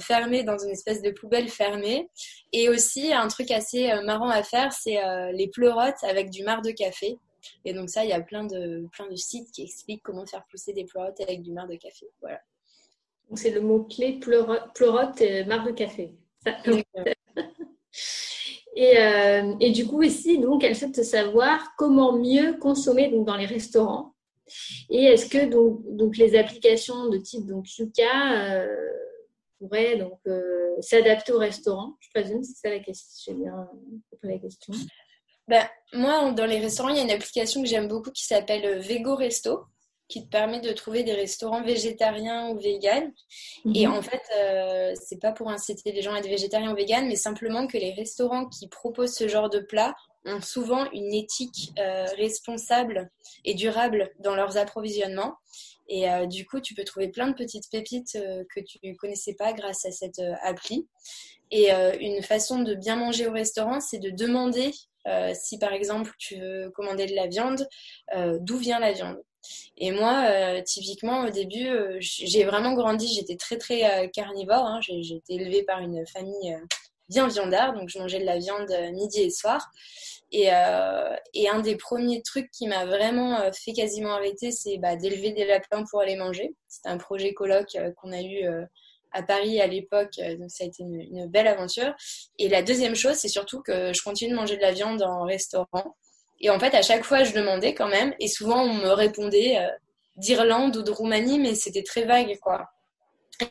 [0.00, 2.10] fermée, dans une espèce de poubelle fermée.
[2.52, 5.00] Et aussi, un truc assez marrant à faire, c'est
[5.32, 7.18] les pleurotes avec du marc de café.
[7.64, 10.44] Et donc ça, il y a plein de, plein de sites qui expliquent comment faire
[10.50, 12.06] pousser des pleurotes avec du marc de café.
[12.20, 12.40] Voilà.
[13.28, 16.14] Donc c'est le mot-clé pleurote, et marc de café.
[18.76, 23.36] et, euh, et, du coup aussi, donc, elle souhaite savoir comment mieux consommer donc, dans
[23.36, 24.14] les restaurants.
[24.90, 28.76] Et est-ce que donc, donc, les applications de type donc, Yuka euh,
[29.58, 33.32] pourraient donc, euh, s'adapter au restaurant Je présume, c'est ça la question.
[33.32, 33.68] J'ai bien
[34.10, 34.74] compris la question.
[35.48, 38.64] Ben, moi, dans les restaurants, il y a une application que j'aime beaucoup qui s'appelle
[38.64, 39.64] euh, Vego Resto,
[40.08, 43.12] qui te permet de trouver des restaurants végétariens ou véganes.
[43.74, 43.94] Et mhm.
[43.94, 47.16] en fait, euh, c'est pas pour inciter les gens à être végétariens ou véganes, mais
[47.16, 52.04] simplement que les restaurants qui proposent ce genre de plat ont souvent une éthique euh,
[52.16, 53.10] responsable
[53.44, 55.34] et durable dans leurs approvisionnements.
[55.88, 59.52] Et du coup, tu peux trouver plein de petites pépites que tu ne connaissais pas
[59.52, 60.88] grâce à cette appli.
[61.50, 64.70] Et une façon de bien manger au restaurant, c'est de demander
[65.08, 67.68] euh, si par exemple tu veux commander de la viande,
[68.14, 69.20] euh, d'où vient la viande?
[69.76, 74.66] Et moi, euh, typiquement, au début, j'ai vraiment grandi, j'étais très très carnivore.
[74.66, 74.80] Hein.
[74.80, 76.56] j'ai été élevée par une famille
[77.08, 79.68] bien viandard, donc je mangeais de la viande midi et soir.
[80.30, 85.44] Et, un des premiers trucs qui m'a vraiment fait quasiment arrêter, c'est bah, d'élever des
[85.44, 86.54] lapins pour aller manger.
[86.68, 88.46] C'était un projet colloque qu'on a eu
[89.12, 91.94] à Paris à l'époque, euh, donc ça a été une, belle aventure.
[92.38, 95.24] Et la deuxième chose, c'est surtout que je continue de manger de la viande en
[95.24, 95.96] restaurant.
[96.40, 99.58] Et en fait, à chaque fois, je demandais quand même, et souvent on me répondait
[99.58, 99.68] euh,
[100.16, 102.68] d'Irlande ou de Roumanie, mais c'était très vague, quoi.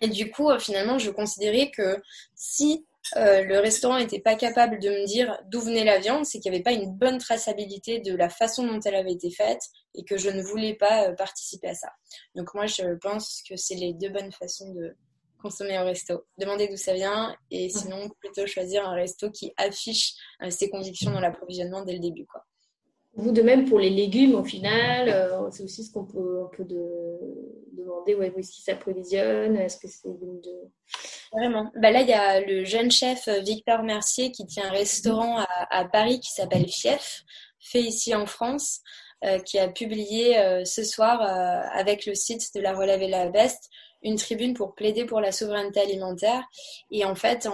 [0.01, 2.01] Et du coup, euh, finalement, je considérais que
[2.35, 6.51] si le restaurant n'était pas capable de me dire d'où venait la viande, c'est qu'il
[6.51, 9.59] n'y avait pas une bonne traçabilité de la façon dont elle avait été faite
[9.95, 11.89] et que je ne voulais pas participer à ça.
[12.35, 14.95] Donc moi, je pense que c'est les deux bonnes façons de,
[15.41, 16.25] consommer au resto.
[16.37, 21.11] Demander d'où ça vient et sinon plutôt choisir un resto qui affiche euh, ses convictions
[21.11, 22.25] dans l'approvisionnement dès le début.
[22.25, 22.45] Quoi.
[23.15, 26.65] Vous de même pour les légumes au final, euh, c'est aussi ce qu'on peut, peut
[26.65, 30.71] demander où est-ce qu'ils s'approvisionnent, est-ce que c'est de...
[31.33, 31.71] Vraiment.
[31.75, 35.39] Bah là, il y a le jeune chef euh, Victor Mercier qui tient un restaurant
[35.69, 37.23] à, Paris qui s'appelle Fief,
[37.59, 38.81] fait ici en France.
[39.45, 43.69] qui a publié ce soir avec le site de la Relève et la Beste
[44.03, 46.43] une tribune pour plaider pour la souveraineté alimentaire.
[46.89, 47.47] Et en fait,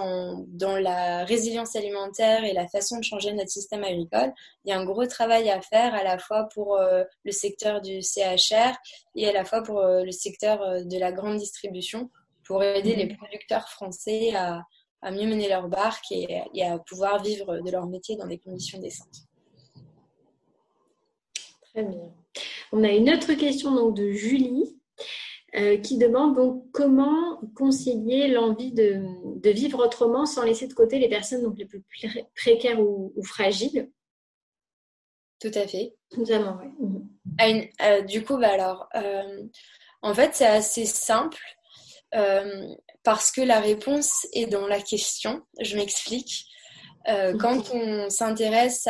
[0.48, 4.32] dans la résilience alimentaire et la façon de changer notre système agricole,
[4.64, 7.80] il y a un gros travail à faire à la fois pour euh, le secteur
[7.80, 8.74] du CHR
[9.14, 12.10] et à la fois pour euh, le secteur euh, de la grande distribution
[12.44, 14.62] pour aider les producteurs français à,
[15.12, 19.28] mieux mener leur barque et, à pouvoir vivre de leur métier dans des conditions décentes.
[21.72, 22.10] Très bien.
[22.72, 24.78] On a une autre question donc, de Julie.
[25.54, 29.02] Euh, qui demande donc comment concilier l'envie de,
[29.50, 31.82] vivre autrement sans laisser de côté les personnes donc les plus
[32.36, 33.90] précaires ou, fragiles.
[35.40, 35.94] Tout à fait.
[36.10, 36.68] Totalement, oui.
[36.78, 37.68] Mhm.
[37.80, 39.42] Euh, du coup, bah alors, euh,
[40.02, 41.40] en fait, c'est assez simple
[43.02, 45.42] parce que la réponse est dans la question.
[45.60, 46.44] Je m'explique.
[47.06, 48.86] quand on s'intéresse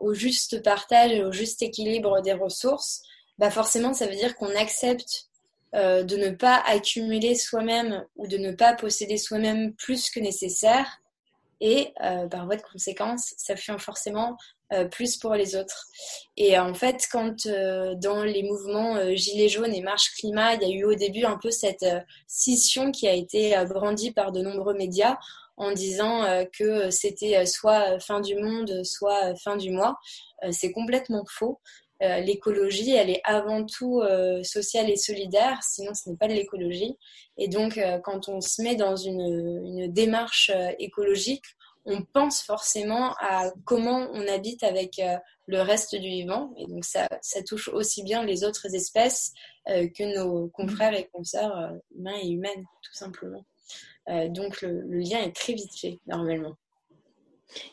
[0.00, 3.02] au juste partage et au juste équilibre des ressources,
[3.38, 5.29] bah forcément, ça veut dire qu'on accepte
[5.76, 11.00] euh, de ne pas accumuler soi-même ou de ne pas posséder soi-même plus que nécessaire.
[11.60, 14.36] Et euh, par voie de conséquence, ça fait forcément
[14.72, 15.86] euh, plus pour les autres.
[16.36, 20.74] Et en fait, quand dans les mouvements Gilets jaunes et Marche Climat, il y a
[20.74, 21.86] eu au début un peu cette
[22.26, 25.18] scission qui a été brandie par de nombreux médias
[25.56, 26.24] en disant
[26.58, 29.98] que c'était soit fin du monde, soit fin du mois.
[30.50, 31.60] c'est complètement faux.
[32.02, 36.32] Euh, l'écologie, elle est avant tout euh, sociale et solidaire, sinon ce n'est pas de
[36.32, 36.96] l'écologie.
[37.36, 41.44] Et donc, euh, quand on se met dans une, démarche écologique,
[41.84, 45.00] on pense forcément à comment on habite avec
[45.46, 46.52] le reste du vivant.
[46.58, 47.08] Et donc, ça,
[47.46, 49.32] touche aussi bien les autres espèces
[49.66, 53.44] que nos confrères et consoeurs humains et humaines, tout simplement.
[54.28, 56.56] donc, le, lien est très vite fait, normalement.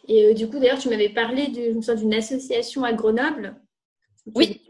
[0.07, 3.55] Et du coup, d'ailleurs, tu m'avais parlé d'une association à Grenoble
[4.36, 4.61] oui,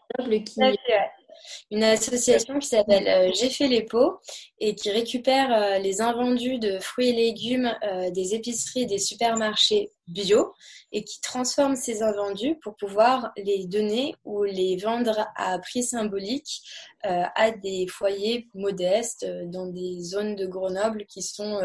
[1.71, 4.19] une association qui s'appelle euh, J'ai fait les pots
[4.59, 8.97] et qui récupère euh, les invendus de fruits et légumes euh, des épiceries et des
[8.97, 10.53] supermarchés bio
[10.91, 16.61] et qui transforme ces invendus pour pouvoir les donner ou les vendre à prix symbolique
[17.03, 21.59] à des foyers modestes dans des zones de Grenoble qui sont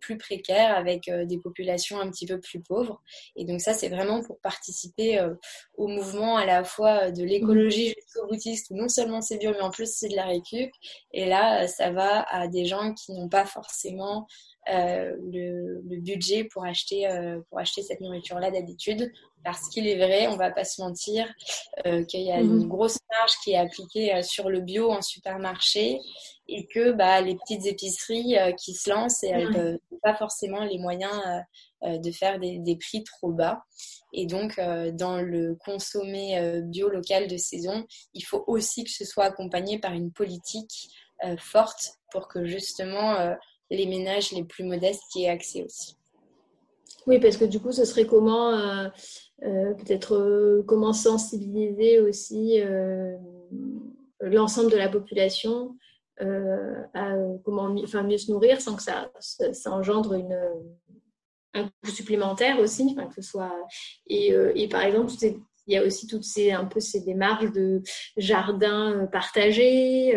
[0.00, 3.02] plus précaires, avec euh, des populations un petit peu plus pauvres.
[3.36, 5.34] Et donc ça, c'est vraiment pour participer euh,
[5.76, 7.94] au mouvement à la fois de l'écologie mmh.
[8.00, 10.70] jusqu'au boutiste, où non seulement c'est bio, mais en plus c'est de la récup.
[11.12, 14.26] Et là, ça va à des gens qui n'ont pas forcément
[14.66, 17.08] le, budget pour acheter,
[17.48, 19.12] pour acheter cette nourriture-là d'habitude.
[19.42, 21.26] Parce qu'il est vrai, on va pas se mentir,
[22.08, 22.60] qu'il y a mmh.
[22.60, 26.00] une grosse marge qui est appliquée sur le bio en supermarché
[26.48, 30.62] et que bah, les petites épiceries euh, qui se lancent et elles n'ont pas forcément
[30.64, 33.64] les moyens euh, euh, de faire des, des, prix trop bas.
[34.12, 34.60] Et donc,
[34.92, 37.84] dans le consommer bio local de saison,
[38.14, 40.88] il faut aussi que ce soit accompagné par une politique
[41.36, 43.34] forte pour que justement
[43.70, 45.96] les ménages les plus modestes y aient accès aussi.
[47.06, 48.90] Oui, parce que du coup, ce serait comment
[49.40, 52.60] peut-être comment sensibiliser aussi
[54.20, 55.76] l'ensemble de la population
[56.22, 60.38] euh, à comment enfin, mieux se nourrir sans que ça, ça, engendre une,
[61.54, 63.52] un coût supplémentaire aussi, que ce soit
[64.06, 65.12] et, euh, et par exemple
[65.66, 67.82] il y a aussi toutes ces un peu ces démarches de
[68.16, 70.16] jardins partagés.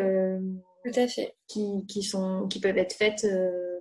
[0.88, 1.36] Euh, Tout à fait.
[1.48, 3.26] Qui, qui, sont, qui peuvent être faites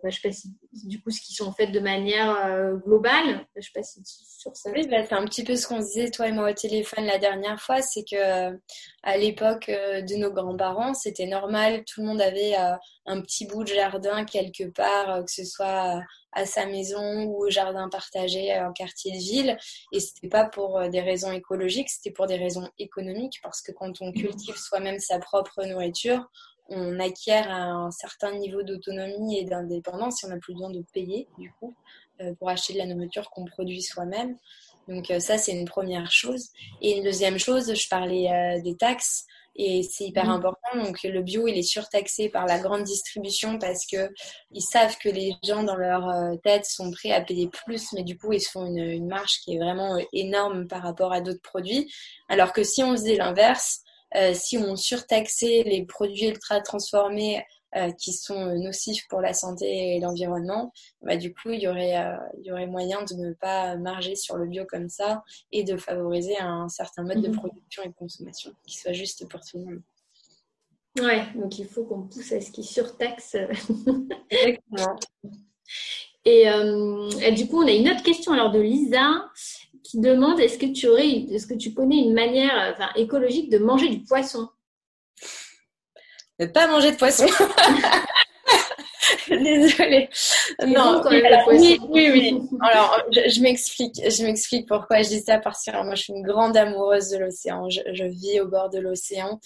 [0.07, 0.55] bah, je sais pas si,
[0.87, 3.47] du coup, ce qui sont faites de manière euh, globale.
[3.57, 4.71] Je sais pas si sur ça.
[4.71, 7.19] Oui, bah, c'est un petit peu ce qu'on disait, toi et moi, au téléphone la
[7.19, 7.83] dernière fois.
[7.83, 8.57] C'est que euh,
[9.03, 11.85] à l'époque euh, de nos grands-parents, c'était normal.
[11.85, 12.55] Tout le monde avait
[13.07, 16.01] un petit bout de jardin quelque part, que ce soit
[16.33, 19.57] à sa maison ou au jardin partagé en quartier de ville.
[19.93, 23.41] Et c'était pas pour des raisons écologiques, c'était pour des raisons économiques.
[23.43, 26.29] Parce que quand on cultive soi-même sa propre nourriture,
[26.69, 31.29] on acquiert un certain niveau d'autonomie et d'indépendance et on n'a plus besoin de payer
[31.39, 31.75] du coup
[32.21, 34.37] euh, pour acheter de la nourriture qu'on produit soi-même.
[34.89, 36.49] Donc euh, ça c'est une première chose.
[36.81, 40.31] Et une deuxième chose, je parlais euh, des taxes et c'est hyper mmh.
[40.31, 40.85] important.
[40.85, 44.11] Donc le bio il est surtaxé par la grande distribution parce que
[44.51, 46.11] ils savent que les gens dans leur
[46.43, 49.41] tête sont prêts à payer plus, mais du coup ils se font une, une marge
[49.45, 51.93] qui est vraiment énorme par rapport à d'autres produits.
[52.29, 53.83] Alors que si on faisait l'inverse
[54.35, 57.45] si on surtaxait les produits ultra transformés
[57.77, 61.99] euh, qui sont nocifs pour la santé et l'environnement, bah, du coup, il y, aurait,
[61.99, 65.63] euh, il y aurait moyen de ne pas marger sur le bio comme ça et
[65.63, 67.37] de favoriser un certain mode de mhm.
[67.37, 69.83] production et de consommation qui soit juste pour tout le monde.
[71.01, 73.37] Ouais, donc il faut qu'on pousse à ce qui surtaxe.
[74.31, 74.97] Exactement.
[76.25, 76.47] Et,
[77.23, 79.31] et, du coup, on a une autre question alors de Lisa
[79.89, 83.59] qui demande est-ce que tu aurais, est-ce que tu connais une manière enfin, écologique de
[83.59, 84.49] manger du poisson?
[86.39, 87.27] Ne pas manger de poisson.
[89.29, 90.09] Désolée.
[90.67, 92.41] Non, oui, oui, oui.
[92.61, 93.97] Alors, je, m'explique.
[93.97, 97.19] Je m'explique pourquoi je dis ça parce que moi, je suis une grande amoureuse de
[97.19, 97.69] l'océan.
[97.71, 99.41] Je, vis au bord de l'océan,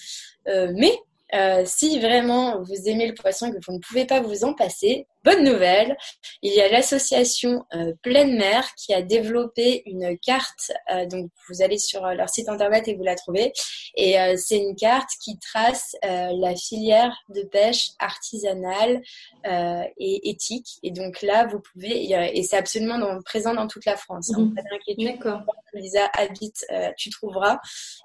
[0.48, 0.92] euh, mais
[1.32, 4.52] Euh, si vraiment vous aimez le poisson et que vous ne pouvez pas vous en
[4.52, 5.96] passer, bonne nouvelle,
[6.42, 10.72] il y a l'association euh, Pleine Mer qui a développé une carte.
[10.92, 13.52] Euh, donc vous allez sur leur site internet et vous la trouvez.
[13.96, 19.02] Et c'est une carte qui trace la filière de pêche artisanale
[19.44, 20.78] et éthique.
[20.82, 24.30] Et donc là, vous pouvez, et c'est absolument présent dans toute la France.
[24.34, 24.52] Hein.
[24.96, 25.04] Mmh.
[25.04, 25.42] D'accord.
[25.74, 26.64] Lisa habite,
[26.96, 27.58] tu trouveras.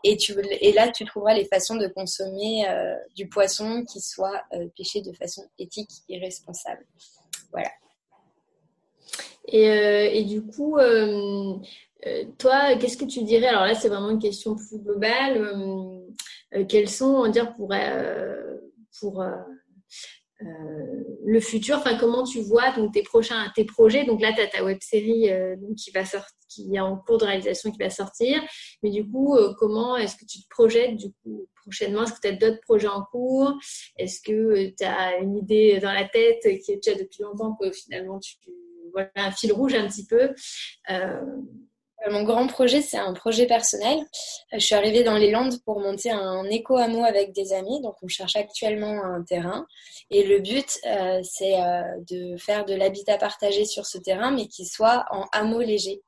[0.03, 2.66] Et, tu, et là, tu trouveras les façons de consommer
[3.16, 6.86] du poisson qui soit euh, pêché de façon éthique et responsable.
[7.56, 7.72] Voilà.
[9.47, 11.58] Et, euh, du coup, euh,
[12.38, 13.47] toi, qu'est-ce que tu dirais?
[13.47, 15.39] Alors là, c'est vraiment une question plus globale.
[16.68, 17.74] quels sont, on dire, pour,
[18.99, 19.24] pour
[20.40, 24.06] le futur Enfin, comment tu vois donc tes prochains, tes projets.
[24.06, 25.30] Donc là, tu as ta web série
[25.78, 28.42] qui va sortir, qui est en cours de réalisation, qui va sortir.
[28.84, 32.04] Mais du coup, comment est-ce que tu te projettes du coup prochainement?
[32.04, 33.54] Est-ce que tu as d'autres projets en cours?
[33.98, 37.58] Est-ce que euh, tu as une idée dans la tête qui est déjà depuis longtemps
[37.60, 38.36] que finalement tu
[38.94, 40.34] voilà un fil rouge un petit peu
[40.90, 41.22] euh,
[42.10, 43.99] mon grand projet, c'est un projet personnel.
[44.53, 47.82] Je suis arrivée dans les Landes pour monter un éco-hameau avec des amis.
[47.82, 49.66] Donc, on cherche actuellement un terrain.
[50.12, 51.56] Et le but, euh, c'est
[52.10, 56.01] de faire de l'habitat partagé sur ce terrain, mais qui soit en hameau léger.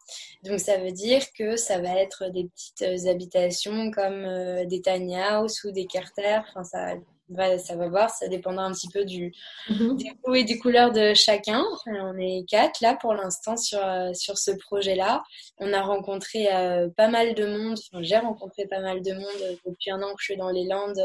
[0.43, 4.82] Donc ça veut dire que ça va être des petites euh, habitations comme euh, des
[4.82, 5.18] tiny
[5.66, 6.45] ou des carters.
[6.50, 6.95] Enfin, ça
[7.30, 9.34] va, ça va voir, ça dépendra un petit peu du,
[9.70, 9.98] mhm.
[9.98, 11.64] du goût et des couleurs de chacun.
[11.86, 15.24] On est quatre là pour l'instant sur, euh, sur ce projet-là.
[15.60, 16.48] On a rencontré
[16.96, 20.20] pas mal de monde, enfin j'ai rencontré pas mal de monde depuis un an que
[20.20, 21.02] je suis dans les Landes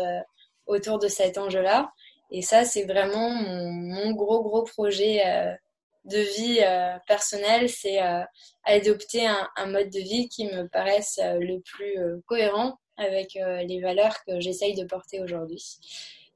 [0.66, 1.91] autour de cet enjeu-là.
[2.31, 5.20] Et ça, c'est vraiment mon, mon, gros, gros projet
[6.05, 8.23] de vie euh, personnelle, c'est euh,
[8.64, 11.97] adopter un, mode de vie qui me paraisse euh, le plus
[12.27, 15.78] cohérent avec les valeurs que j'essaye de porter aujourd'hui.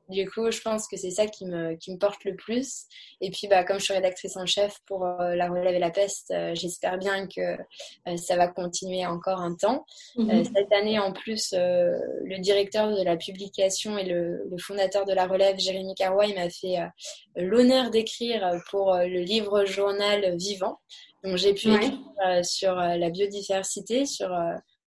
[0.08, 2.84] Du coup, je pense que c'est ça qui me, qui me porte le plus.
[3.20, 5.90] Et puis, bah, comme je suis rédactrice en chef pour euh, La Relève et la
[5.90, 9.84] Peste, euh, j'espère bien que euh, ça va continuer encore un temps.
[10.16, 10.44] Mhm.
[10.44, 15.26] cette année, en plus, le directeur de la publication et le, le fondateur de La
[15.26, 16.76] Relève, Jérémy Carrois, m'a fait
[17.34, 20.78] l'honneur d'écrire pour le livre journal Vivant.
[21.24, 21.98] Donc, j'ai pu écrire
[22.42, 24.30] sur la biodiversité, sur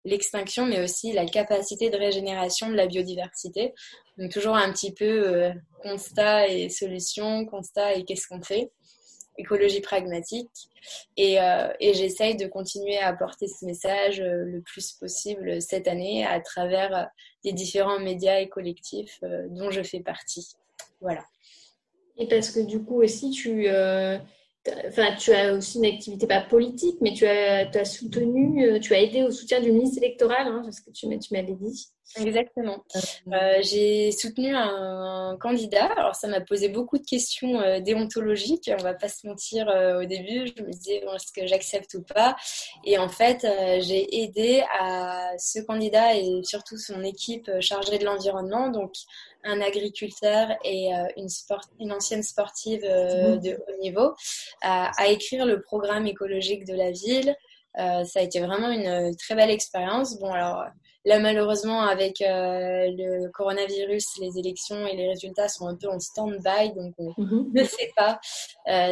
[0.06, 3.74] l'extinction, mais aussi la capacité de régénération de la biodiversité.
[4.18, 8.72] Donc toujours un petit peu euh, constat et solution, constat et qu'est-ce qu'on fait,
[9.38, 10.50] écologie pragmatique.
[11.18, 16.26] Et, euh, j'essaye de continuer à apporter ce message euh, le plus possible cette année
[16.26, 17.10] à travers
[17.44, 19.20] les différents médias et collectifs
[19.50, 20.56] dont je fais partie.
[21.02, 21.24] Voilà.
[22.18, 23.70] Et parce que du coup aussi, tu
[24.88, 28.80] Enfin, tu as aussi une activité pas politique, mais tu as, tu as soutenu, euh,
[28.80, 31.90] tu as aidé au soutien d'une liste électorale, hein, ce que tu, m'avais dit.
[32.18, 32.84] Exactement.
[32.96, 33.00] Euh,
[33.34, 35.86] euh, j'ai soutenu un candidat.
[35.86, 38.70] Alors, ça m'a posé beaucoup de questions déontologiques.
[38.78, 39.68] On va pas se mentir
[40.02, 40.52] au début.
[40.58, 42.36] Je me disais, bon, est-ce que j'accepte ou pas?
[42.84, 43.46] Et en fait,
[43.82, 48.70] j'ai aidé à ce candidat et surtout son équipe chargée de l'environnement.
[48.70, 48.94] Donc,
[49.44, 53.40] un agriculteur et euh, une, sport, une ancienne sportive euh, mmh.
[53.40, 54.14] de haut niveau,
[54.62, 57.36] à, écrire le programme écologique de la ville.
[57.78, 60.20] Euh, ça a été vraiment une très belle expérience.
[60.20, 60.66] Bon, alors
[61.06, 66.74] là, malheureusement, avec le coronavirus, les élections et les résultats sont un peu en stand-by,
[66.76, 67.52] donc on mmh.
[67.54, 68.20] ne sait pas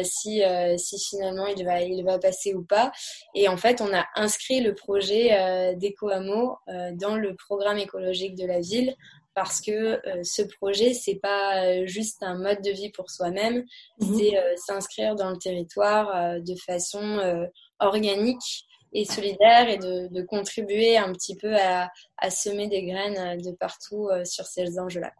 [0.04, 0.42] si,
[0.76, 2.92] si finalement il va, il va passer ou pas.
[3.34, 6.56] Et en fait, on a inscrit le projet d'Eco-Amo
[6.94, 8.96] dans le programme écologique de la ville
[9.38, 13.64] parce que euh, ce projet, c'est pas euh, juste un mode de vie pour soi-même,
[14.00, 14.16] mhm.
[14.18, 21.12] c'est euh, s'inscrire dans le territoire de façon organique et solidaire et de, contribuer un
[21.12, 21.88] petit peu à,
[22.30, 25.12] semer des graines de partout sur ces enjeux-là.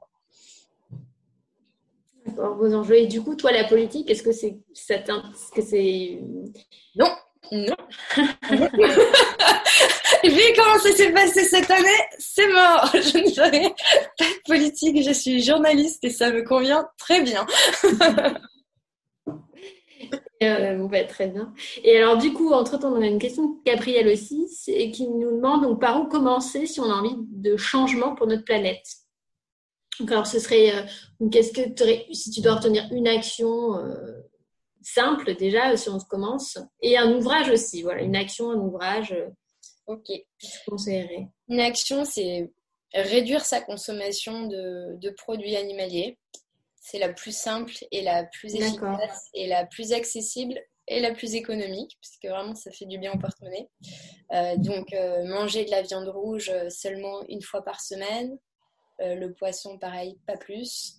[2.27, 2.97] D'accord, vos enjeux.
[2.97, 6.19] Et du coup, toi, la politique, est-ce que c'est ça que c'est
[6.97, 7.11] Non,
[7.53, 7.77] non.
[10.25, 11.89] Vu comment ça s'est passé cette année,
[12.19, 12.91] c'est mort.
[12.95, 13.75] Je ne ferai
[14.19, 15.03] pas de politique.
[15.03, 17.47] Je suis journaliste et ça me convient très bien.
[20.41, 21.53] Euh, bah, très bien.
[21.83, 25.33] Et alors, du coup, entre-temps, on a une question de Gabriel aussi, et qui nous
[25.33, 28.87] demande donc, par où commencer si on a envie de changement pour notre planète?
[29.99, 34.28] Donc, alors, ce serait, euh, qu'est-ce que si tu dois retenir une action euh,
[34.95, 39.15] simple déjà, si on commence, et un ouvrage aussi, voilà, une action, un ouvrage.
[39.87, 40.11] Ok.
[41.49, 42.51] Une action, c'est
[42.95, 46.19] réduire sa consommation de, produits animaliers.
[46.81, 50.59] C'est la plus simple et la plus efficace et la plus accessible
[50.91, 53.69] et la plus économique, puisque vraiment ça fait du bien au porte-monnaie.
[54.33, 58.39] Euh, donc euh, manger de la viande rouge seulement une fois par semaine,
[59.01, 60.98] le poisson, pareil, pas plus.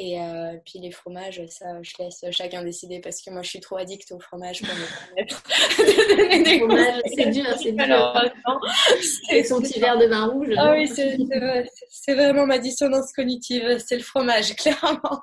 [0.00, 3.58] Et euh, puis les fromages, ça, je laisse chacun décider parce que moi, je suis
[3.58, 5.42] trop addict au fromage pour me permettre
[5.76, 7.02] de donner des fromages.
[7.16, 8.30] C'est dur, c'est dur.
[9.28, 10.54] Avec son petit verre de vin rouge.
[10.56, 13.78] Ah oui, c'est vraiment ma dissonance cognitive.
[13.84, 15.20] C'est le fromage, clairement.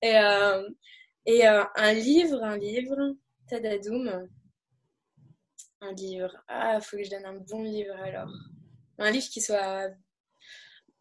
[0.00, 0.62] Et, euh,
[1.26, 3.16] et euh, un livre, un livre,
[3.48, 4.28] Tadadoum.
[5.80, 6.30] Un livre.
[6.46, 8.30] Ah, il faut que je donne un bon livre alors.
[8.96, 9.88] Un livre qui soit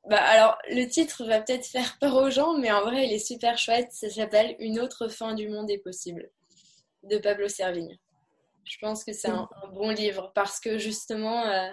[0.09, 3.25] bah, alors, le titre va peut-être faire peur aux gens, mais en vrai, il est
[3.25, 3.91] super chouette.
[3.91, 6.29] Ça s'appelle Une autre fin du monde est possible
[7.03, 7.97] de Pablo Servigne.
[8.65, 11.69] Je pense que c'est un, bon livre parce que justement, euh,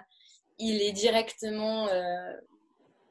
[0.58, 1.88] il est directement.
[1.88, 2.32] Euh,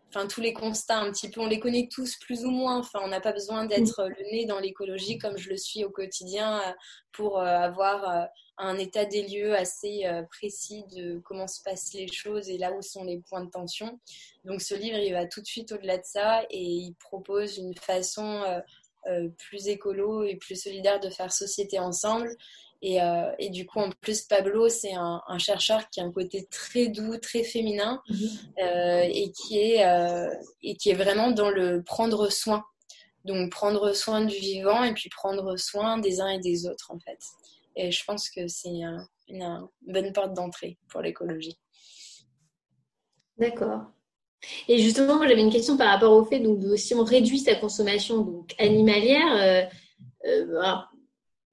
[0.10, 2.78] enfin, tous les constats, un petit peu, on les connaît tous plus ou moins.
[2.78, 5.90] Enfin, on n'a pas besoin d'être le nez dans l'écologie comme je le suis au
[5.90, 6.74] quotidien euh,
[7.12, 12.50] pour avoir un état des lieux assez euh, précis de comment se passent les choses
[12.50, 14.00] et là où sont les points de tension.
[14.44, 17.74] Donc ce livre, il va tout de suite au-delà de ça et il propose une
[17.76, 18.60] façon euh,
[19.08, 22.36] euh, plus écolo et plus solidaire de faire société ensemble.
[22.82, 23.00] Et,
[23.40, 27.18] et du coup, en plus, Pablo, c'est un, chercheur qui a un côté très doux,
[27.18, 28.30] très féminin mhm.
[28.58, 29.86] et, qui est,
[30.64, 32.64] et qui est vraiment dans le prendre soin.
[33.26, 37.00] Donc prendre soin du vivant et puis prendre soin des uns et des autres, en
[37.00, 37.20] fait.
[37.76, 38.82] Et je pense que c'est
[39.28, 41.58] une, bonne porte d'entrée pour l'écologie.
[43.38, 43.84] D'accord.
[44.68, 48.22] Et justement, j'avais une question par rapport au fait donc si on réduit sa consommation
[48.22, 49.64] donc animalière, euh,
[50.26, 50.76] euh,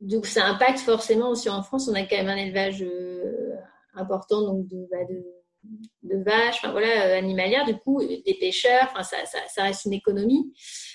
[0.00, 1.88] donc ça impacte forcément aussi en France.
[1.88, 3.54] On a quand même un élevage euh,
[3.94, 4.98] important donc de, bah,
[6.02, 7.64] de, vaches, enfin voilà, animalière.
[7.64, 10.52] Du coup, des pêcheurs, enfin ça, reste une économie.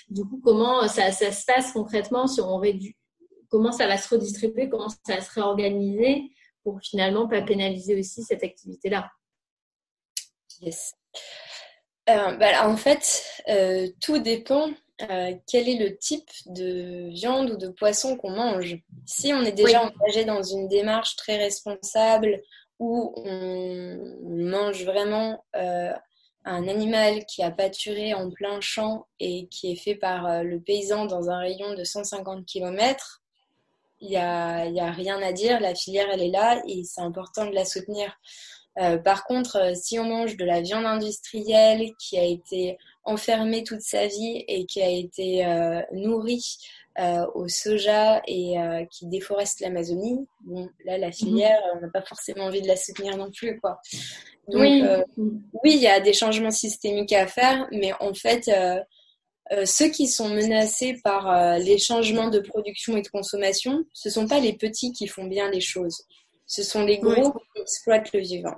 [0.08, 2.96] Du coup, comment ça se passe concrètement si on réduit
[3.52, 6.32] comment ça va se redistribuer, comment ça va se réorganiser
[6.64, 9.10] pour finalement pas pénaliser aussi cette activité-là.
[10.62, 10.94] Yes.
[12.08, 14.70] Euh, bah, en fait, euh, tout dépend
[15.02, 18.78] euh, quel est le type de viande ou de poisson qu'on mange.
[19.04, 22.40] Si on est déjà engagé dans une démarche très responsable
[22.78, 29.76] où on mange vraiment un animal qui a pâturé en plein champ et qui est
[29.76, 33.21] fait par le paysan dans un rayon de 150 km,
[34.02, 37.00] il n'y a, y a, rien à dire, la filière elle est là et c'est
[37.00, 38.12] important de la soutenir.
[38.78, 43.64] Euh, par contre, euh, si on mange de la viande industrielle qui a été enfermée
[43.64, 46.58] toute sa vie et qui a été euh, nourrie
[47.34, 48.56] au soja et
[48.90, 51.12] qui déforeste l'Amazonie, bon, là, la mhm.
[51.14, 53.80] filière, on n'a pas forcément envie de la soutenir non plus, quoi.
[54.48, 54.84] Donc, oui,
[55.16, 58.50] oui, il y a des changements systémiques à faire, mais en fait,
[59.52, 64.08] euh, ceux qui sont menacés par euh, les changements de production et de consommation, ce
[64.08, 66.04] ne sont pas les petits qui font bien les choses.
[66.46, 68.56] Ce sont les gros qui exploitent le vivant.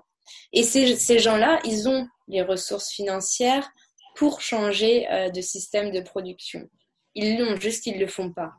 [0.53, 3.69] Et ces, ces gens-là, ils ont les ressources financières
[4.15, 6.69] pour changer euh, de système de production.
[7.15, 8.53] Ils l'ont, juste ils ne le font pas.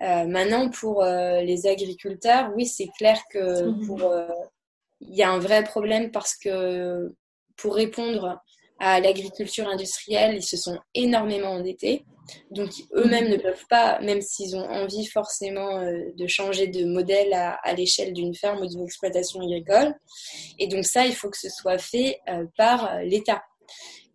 [0.00, 3.86] maintenant, pour les agriculteurs, oui, c'est clair que mhm.
[3.86, 4.12] pour
[5.00, 7.14] il y a un vrai problème parce que
[7.56, 8.42] pour répondre
[8.78, 12.04] à l'agriculture industrielle, ils se sont énormément endettés.
[12.50, 17.32] Donc eux-mêmes ne peuvent pas, même s'ils ont envie forcément euh, de changer de modèle
[17.34, 19.94] à, l'échelle d'une ferme ou d'une exploitation agricole.
[20.58, 23.42] Et donc ça, il faut que ce soit fait euh, par l'État.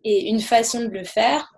[0.04, 1.52] Et une façon de le faire,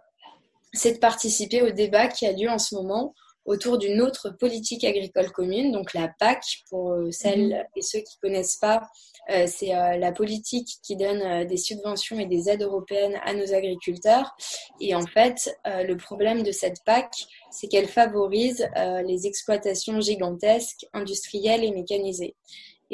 [0.73, 3.15] c'est de participer au débat qui a lieu en ce moment
[3.45, 7.65] autour d'une autre politique agricole commune, donc la PAC, pour euh, celles mhm.
[7.77, 8.83] et ceux qui ne connaissent pas,
[9.31, 13.53] euh, c'est euh, la politique qui donne des subventions et des aides européennes à nos
[13.53, 14.35] agriculteurs.
[14.81, 17.13] Et en fait, le problème de cette PAC,
[17.51, 18.69] c'est qu'elle favorise
[19.05, 22.35] les exploitations gigantesques, industrielles et mécanisées.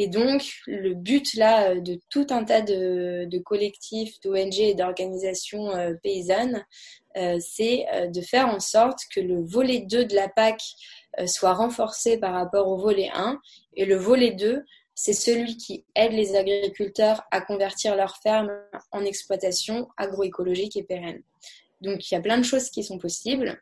[0.01, 5.73] Et donc, le but là de tout un tas de, collectifs, d'ONG et d'organisations
[6.05, 6.65] paysannes,
[7.19, 10.63] euh, c'est euh, de faire en sorte que le volet 2 de la PAC
[11.19, 13.41] euh, soit renforcé par rapport au volet 1.
[13.75, 14.63] Et le volet 2,
[14.95, 18.53] c'est celui qui aide les agriculteurs à convertir leurs fermes
[18.93, 21.23] en exploitation agroécologique et pérenne.
[21.81, 23.61] Donc il y a plein de choses qui sont possibles.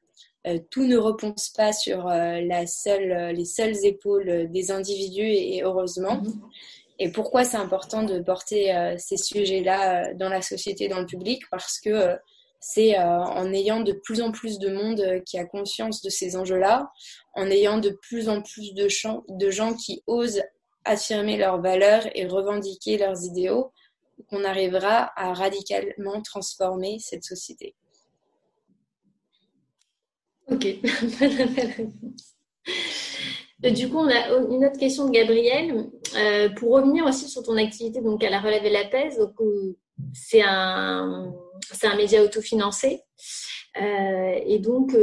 [0.71, 6.23] Tout ne reponse pas sur la seule, les seules épaules des individus et, heureusement.
[6.23, 6.41] Mm-hmm.
[6.99, 11.43] Et pourquoi c'est important de porter ces sujets-là dans la société, dans le public?
[11.51, 12.17] Parce que
[12.69, 16.11] c'est euh, en ayant de plus en plus de monde euh, qui a conscience de
[16.11, 16.91] ces enjeux-là,
[17.35, 18.89] en ayant de plus en plus de,
[19.29, 20.43] de gens qui osent
[20.85, 23.73] affirmer leurs valeurs et revendiquer leurs idéaux,
[24.31, 27.75] qu'on arrivera à radicalement transformer cette société.
[30.51, 30.65] Ok,
[33.65, 35.91] euh, Du coup, on a une autre question de Gabriel.
[36.57, 39.19] pour revenir aussi sur ton activité donc à la relève et la pèse,
[40.15, 41.33] c'est un,
[41.83, 43.01] un média autofinancé.
[43.77, 44.97] et donc,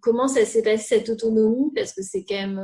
[0.00, 1.72] comment ça s'est passé cette autonomie?
[1.74, 2.60] Parce que c'est quand même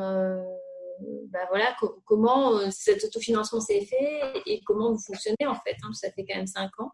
[1.31, 1.75] bah voilà,
[2.05, 5.77] comment cet autofinancement s'est fait et comment vous fonctionnez en fait.
[5.83, 6.93] Hein, ça fait quand même cinq ans.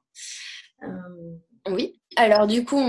[1.68, 2.80] Oui, alors du coup,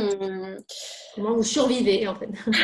[1.15, 2.29] comment vous survivez en fait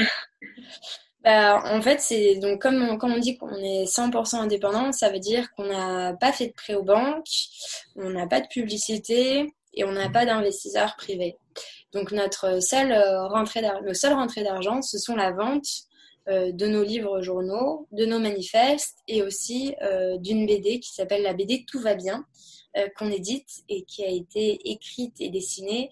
[1.24, 5.09] Bah, en fait, c'est donc comme on, comme on dit qu'on est 100% indépendant, ça
[5.09, 7.26] veut dire qu'on n'a pas fait de prêt aux banques,
[7.95, 11.38] on n'a pas de publicité et on n'a pas d'investisseurs privés.
[11.93, 15.68] Donc notre seule euh, rentrée nos seules rentrées d'argent, ce sont la vente
[16.28, 21.22] euh, de nos livres journaux, de nos manifestes et aussi euh, d'une BD qui s'appelle
[21.22, 22.26] la BD Tout va bien,
[22.97, 25.89] qu'on édite et qui a été écrite et dessinée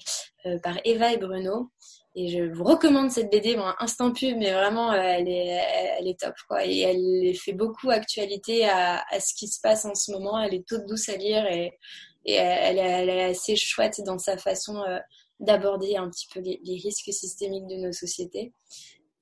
[0.64, 1.72] par Eva et Bruno.
[2.14, 5.62] Et je vous recommande cette BD, bon, instant pub, mais vraiment, euh, elle est,
[5.98, 6.66] elle est top, quoi.
[6.66, 10.42] Et elle fait beaucoup actualité à, à ce qui se passe en ce moment.
[10.42, 11.80] Elle est toute douce à lire et,
[12.26, 15.00] et elle, elle, est assez chouette dans sa façon euh,
[15.40, 18.52] d'aborder un petit peu les, les, risques systémiques de nos sociétés.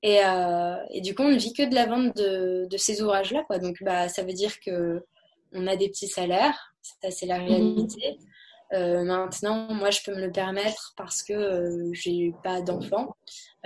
[0.02, 3.02] Et, euh, et, du coup, on ne vit que de la vente de, de ces
[3.02, 3.58] ouvrages-là, quoi.
[3.58, 5.00] Donc, bah, ça veut dire que
[5.52, 7.46] on a des petits salaires, ça c'est la mmh.
[7.46, 8.18] réalité.
[8.72, 13.16] Euh, maintenant, moi, je peux me le permettre parce que euh, j'ai pas d'enfants,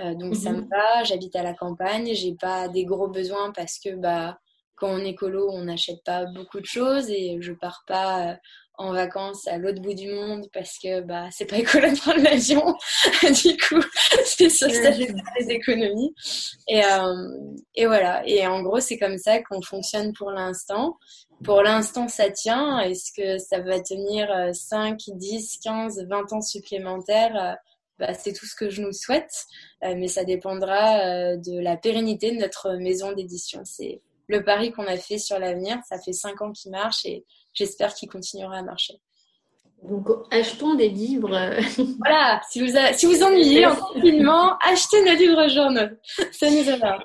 [0.01, 0.69] euh, donc ça me mhm.
[0.69, 1.03] va.
[1.03, 4.39] J'habite à la campagne, j'ai pas des gros besoins parce que bah
[4.75, 8.37] quand on est colo, on n'achète pas beaucoup de choses et je pars pas
[8.77, 12.21] en vacances à l'autre bout du monde parce que bah c'est pas écolo de prendre
[12.21, 12.75] l'avion.
[13.43, 13.81] du coup,
[14.25, 16.13] c'est ça, ça fait des économies.
[16.67, 16.81] Et,
[17.75, 18.27] et voilà.
[18.27, 20.97] Et en gros, c'est comme ça qu'on fonctionne pour l'instant
[21.43, 22.79] pour l'instant, ça tient.
[22.79, 27.35] Est-ce que ça va tenir 5, 10, 15, 20 ans supplémentaires?
[27.35, 27.55] Euh,
[27.99, 29.45] bah, C'est tout ce que je nous souhaite,
[29.83, 33.61] euh, mais ça dépendra euh, de la pérennité de notre maison d'édition.
[33.63, 35.77] C'est le pari qu'on a fait sur l'avenir.
[35.87, 38.95] Ça fait 5 ans qu'il marche et j'espère qu'il continuera à marcher.
[39.89, 41.29] Donc, achetons des livres.
[41.99, 45.95] Voilà, si vous, si vous ennuyez en confinement, achetez nos livres journaux.
[46.31, 46.99] Ça nous aidera.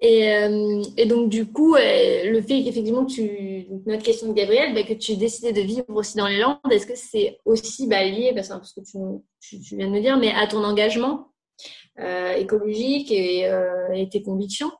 [0.00, 3.66] et, euh, et donc, du coup, euh, le fait qu'effectivement, tu.
[3.86, 6.58] Notre question de Gabriel, bah, que tu aies décidé de vivre aussi dans les Landes,
[6.70, 10.32] est-ce que c'est aussi bah, lié, parce que tu, tu, viens de me dire, mais
[10.32, 11.28] à ton engagement
[11.98, 13.50] euh, écologique et,
[13.94, 14.70] et tes convictions?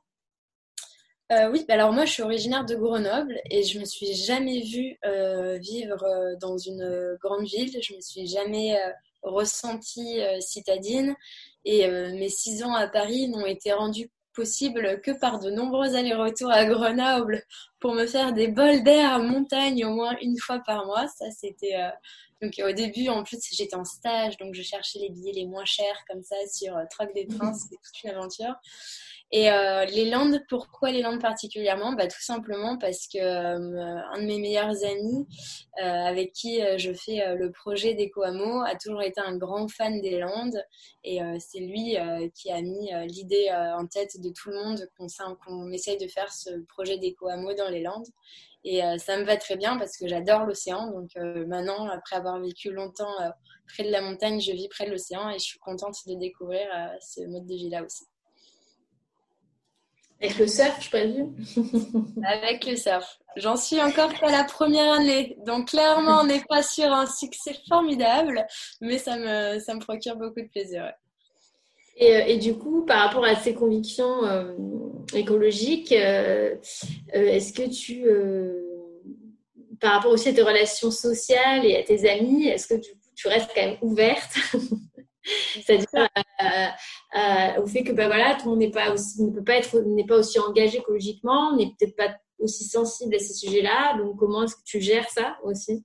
[1.35, 4.61] Euh, oui, bah alors moi je suis originaire de Grenoble et je me suis jamais
[4.61, 7.77] vue euh, vivre euh, dans une grande ville.
[7.83, 8.79] Je me suis jamais
[9.23, 11.15] ressentie citadine
[11.65, 16.51] et mes six ans à Paris n'ont été rendus possibles que par de nombreux allers-retours
[16.51, 17.43] à Grenoble
[17.81, 21.09] pour me faire des bols d'air à montagne au moins une fois par mois.
[21.09, 21.75] Ça c'était
[22.43, 25.65] donc au début en plus j'étais en stage donc je cherchais les billets les moins
[25.65, 28.55] chers comme ça sur Troc des Trains, c'était toute une aventure.
[29.37, 31.93] Et euh, les Landes, pourquoi les Landes particulièrement?
[31.95, 35.27] Bah, Tout simplement parce que euh, un de mes meilleurs amis,
[35.83, 40.21] euh, avec qui je fais le projet d'Eco a toujours été un grand fan des
[40.21, 40.63] Landes.
[41.03, 41.97] Et c'est lui
[42.33, 44.89] qui a mis l'idée en tête de tout le monde
[45.45, 48.07] qu'on essaye de faire ce projet d'Eco dans les Landes.
[48.63, 50.93] Et ça me va très bien parce que j'adore l'océan.
[50.93, 53.17] Donc maintenant, après avoir vécu longtemps
[53.67, 56.69] près de la montagne, je vis près de l'océan et je suis contente de découvrir
[57.01, 58.05] ce mode de vie-là aussi.
[60.21, 61.35] Avec le surf, je présume
[62.25, 63.19] Avec le surf.
[63.37, 65.37] J'en suis encore qu'à la première année.
[65.45, 68.47] Donc clairement, on n'est pas sur un succès formidable,
[68.81, 70.93] mais ça me, ça me procure beaucoup de plaisir.
[71.97, 74.53] Et, euh, et, du coup, par rapport à ces convictions euh,
[75.15, 76.57] écologiques, euh,
[77.13, 78.05] est-ce que tu,
[79.81, 83.11] par rapport aussi à tes relations sociales et à tes amis, est-ce que du coup,
[83.15, 84.35] tu restes quand même ouverte?
[85.25, 86.09] c'est-à-dire
[86.43, 86.67] euh,
[87.17, 89.57] euh, au fait que bah, voilà, tout le monde n'est pas aussi, ne peut pas
[89.57, 93.97] être, n'est pas aussi engagé écologiquement, n'est peut-être pas aussi sensible à ces sujets-là.
[93.99, 95.85] Donc, comment est-ce que tu gères ça aussi?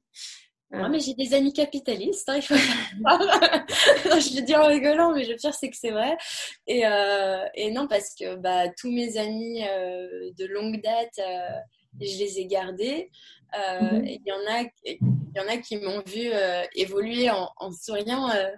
[0.72, 0.88] Euh.
[0.88, 2.54] mais j'ai des amis capitalistes, hein, il faut...
[2.54, 6.16] je le dis en rigolant, mais le pire c'est que c'est vrai.
[6.68, 6.84] Et,
[7.56, 11.20] et, non, parce que bah, tous mes amis de longue date,
[12.00, 13.10] je les ai gardés.
[13.52, 14.04] Mm-hmm.
[14.06, 15.00] Il y en a, il
[15.36, 16.30] y en a qui m'ont vu
[16.76, 18.52] évoluer en, en souriant euh,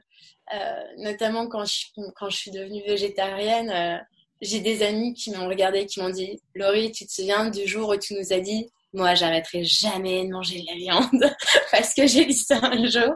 [0.97, 1.85] notamment quand je,
[2.15, 3.97] quand je suis devenue végétarienne, euh,
[4.41, 7.89] j'ai des amis qui m'ont regardé, qui m'ont dit Laurie, tu te souviens du jour
[7.89, 11.35] où tu nous as dit moi, j'arrêterai jamais de manger de la viande
[11.71, 13.15] parce que j'ai lu ça un jour.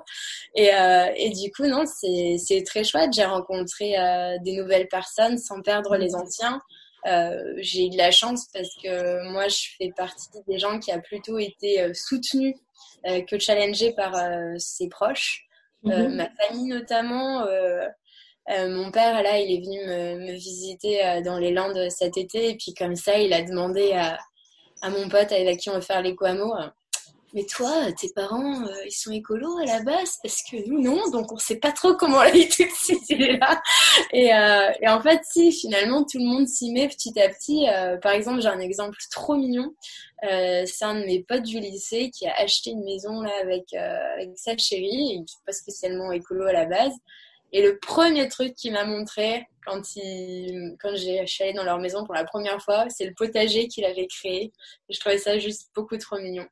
[0.56, 3.12] Et, euh, et du coup, non, c'est très chouette.
[3.14, 6.62] J'ai rencontré euh, des nouvelles personnes sans perdre les anciens.
[7.08, 10.92] Euh, j'ai eu de la chance parce que moi, je fais partie des gens qui
[10.92, 12.56] a plutôt été soutenu
[13.30, 14.16] que challengé par
[14.58, 15.45] ses proches.
[15.88, 16.16] Euh, mhm.
[16.16, 17.42] ma famille notamment.
[17.42, 17.88] Euh,
[18.52, 22.50] euh, mon père, là, il est venu me, visiter dans les Landes cet été.
[22.52, 24.20] Et puis, comme ça, il a demandé à,
[24.82, 26.16] à mon pote avec qui on veut faire les
[27.36, 31.32] mais toi, tes parents, ils sont écolos à la base Parce que nous, non, donc
[31.32, 33.62] on sait pas trop comment la tout de suite est là.
[34.14, 34.32] Et,
[34.82, 37.68] et, en fait, si, finalement, tout le monde s'y met petit à petit.
[38.02, 39.76] par exemple, j'ai un exemple trop mignon.
[40.24, 44.30] c'est un de mes potes du lycée qui a acheté une maison là avec, avec
[44.38, 46.94] sa chérie, et qui n'est pas spécialement écolo à la base.
[47.52, 52.06] Et le premier truc qu'il m'a montré quand, il, quand j'ai, je dans leur maison
[52.06, 54.52] pour la première fois, c'est le potager qu'il avait créé.
[54.90, 56.46] je trouvais ça juste beaucoup trop mignon.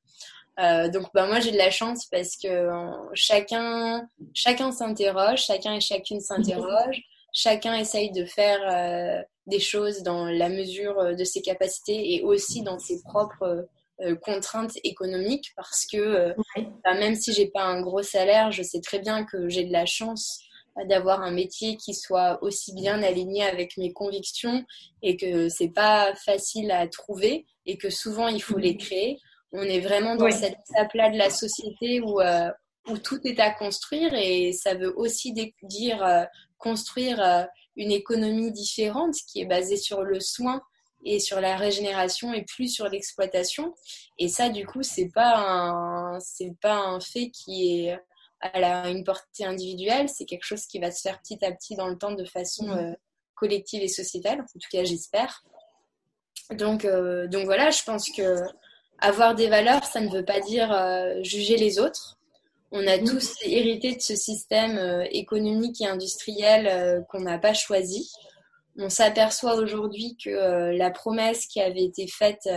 [0.59, 2.69] Euh, donc bah, moi j'ai de la chance parce que
[3.13, 7.01] chacun, chacun s'interroge, chacun et chacune s'interroge,
[7.33, 12.61] chacun essaye de faire euh, des choses dans la mesure de ses capacités et aussi
[12.61, 13.67] dans ses propres
[14.01, 16.35] euh, contraintes économiques parce que
[16.83, 19.71] bah, même si j'ai pas un gros salaire, je sais très bien que j'ai de
[19.71, 20.39] la chance
[20.87, 24.65] d'avoir un métier qui soit aussi bien aligné avec mes convictions
[25.01, 29.19] et que c'est pas facile à trouver et que souvent il faut les créer.
[29.53, 32.49] On est vraiment dans cette étape-là de la société où, euh,
[32.89, 35.33] où tout est à construire et ça veut aussi
[35.63, 36.23] dire euh,
[36.57, 37.43] construire euh,
[37.75, 40.61] une économie différente qui est basée sur le soin
[41.05, 43.73] et sur la régénération et plus sur l'exploitation.
[44.17, 47.99] Et ça, du coup, c'est pas un, c'est pas un fait qui est
[48.53, 51.75] elle a une portée individuelle, c'est quelque chose qui va se faire petit à petit
[51.75, 52.77] dans le temps de façon mmh.
[52.77, 52.93] euh,
[53.35, 54.41] collective et sociétale.
[54.41, 55.43] En tout cas, j'espère.
[56.51, 58.41] Donc, euh, donc voilà, je pense que
[59.03, 62.17] avoir des valeurs, ça ne veut pas dire euh, juger les autres.
[62.71, 63.03] On a mmh.
[63.03, 68.11] tous hérité de ce système économique et industriel qu'on n'a pas choisi.
[68.79, 72.49] On s'aperçoit aujourd'hui que la promesse qui avait été faite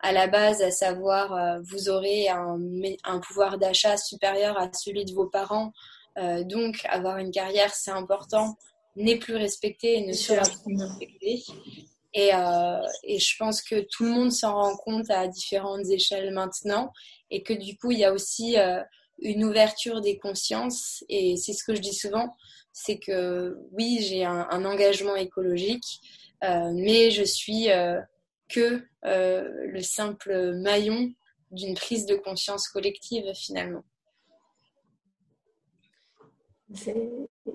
[0.00, 2.58] à la base, à savoir euh, vous aurez un,
[3.04, 5.72] un pouvoir d'achat supérieur à celui de vos parents,
[6.18, 8.56] euh, donc avoir une carrière c'est important,
[8.96, 11.42] n'est plus respecté et ne sera plus respecté.
[12.18, 16.32] Et, euh, et, je pense que tout le monde s'en rend compte à différentes échelles
[16.32, 16.92] maintenant.
[17.30, 18.82] Et que du coup il y a aussi euh,
[19.20, 21.04] une ouverture des consciences.
[21.08, 22.34] Et c'est ce que je dis souvent,
[22.72, 26.00] c'est que oui j'ai un, engagement écologique,
[26.42, 27.68] euh, mais je suis
[28.48, 31.12] que le simple maillon
[31.52, 33.84] d'une prise de conscience collective finalement.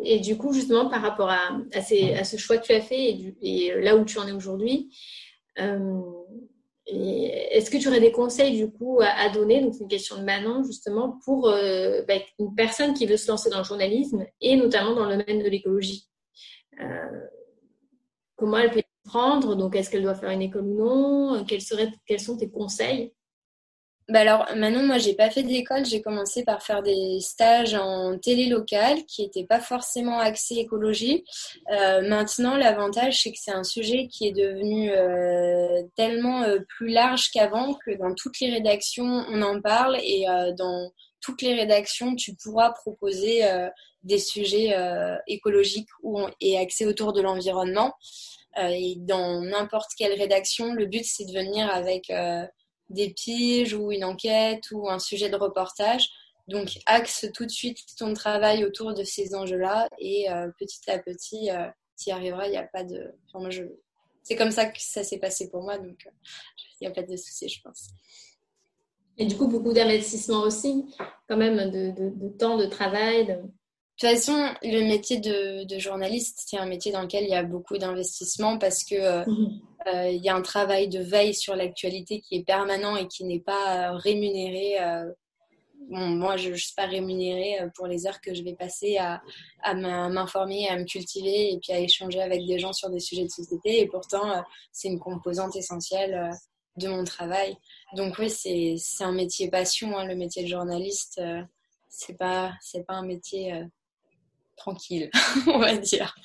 [0.04, 1.82] Et du coup, justement, par rapport à, à,
[2.24, 4.96] ce choix que tu as fait et, là où tu en es aujourd'hui,
[5.60, 6.02] euh,
[6.86, 10.24] est-ce que tu aurais des conseils du coup à, donner Donc, c'est une question de
[10.24, 14.56] Manon justement pour euh, bah, une personne qui veut se lancer dans le journalisme et
[14.56, 16.08] notamment dans le domaine de l'écologie?
[18.36, 21.46] comment elle peut prendre Donc, est-ce qu'elle doit faire une école ou non?
[21.46, 23.14] Quels, seraient, quels sont tes conseils?
[24.10, 28.18] Bah alors maintenant moi j'ai pas fait d'école, j'ai commencé par faire des stages en
[28.20, 31.24] télé locale qui n'étaient pas forcément axés écologie.
[31.72, 36.90] Euh, maintenant l'avantage c'est que c'est un sujet qui est devenu euh, tellement euh, plus
[36.90, 40.26] large qu'avant que dans toutes les rédactions on en parle et
[40.58, 40.92] dans
[41.22, 43.42] toutes les rédactions tu pourras proposer
[44.04, 44.76] des sujets
[45.28, 47.94] écologiques ou, et axés autour de l'environnement.
[48.58, 52.12] Et dans n'importe quelle rédaction, le but c'est de venir avec
[52.94, 56.10] des piges ou une enquête ou un sujet de reportage.
[56.48, 61.00] Donc axe tout de suite ton travail autour de ces enjeux-là et euh, petit à
[61.00, 61.50] petit,
[61.98, 62.48] tu y arriveras.
[62.48, 63.14] Il n'y a pas de.
[63.28, 63.64] Enfin, moi, je...
[64.24, 66.08] C'est comme ça que ça s'est passé pour moi, donc
[66.80, 67.90] il n'y a pas de souci, je pense.
[69.18, 70.86] Et du coup, beaucoup d'investissement aussi,
[71.28, 73.28] quand même, de, de, de temps, de travail.
[73.28, 73.38] De...
[74.02, 77.44] De toute façon, le métier de, journaliste, c'est un métier dans lequel il y a
[77.44, 79.46] beaucoup d'investissement parce que euh, mhm.
[79.46, 83.24] euh, il y a un travail de veille sur l'actualité qui est permanent et qui
[83.26, 84.78] n'est pas euh, rémunéré.
[85.90, 89.22] moi, je ne suis pas rémunérée pour les heures que je vais passer à,
[89.74, 93.30] m'informer, à me cultiver et puis à échanger avec des gens sur des sujets de
[93.30, 93.82] société.
[93.82, 96.32] Et pourtant, c'est une composante essentielle
[96.78, 97.56] de mon travail.
[97.96, 101.22] Donc oui, c'est un métier passion, hein, le métier de journaliste.
[101.90, 102.54] c'est pas
[102.88, 103.54] pas un métier
[104.56, 105.10] tranquille,
[105.48, 106.16] on va dire.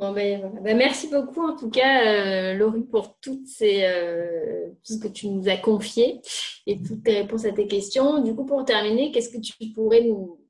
[0.00, 4.98] Ben, ben, merci beaucoup en tout cas, euh, Laurie, pour toutes ces, euh, tout ce
[4.98, 6.22] que tu nous as confié
[6.66, 8.22] et toutes tes réponses à tes questions.
[8.22, 10.40] Du coup, pour terminer, qu'est-ce que tu pourrais nous,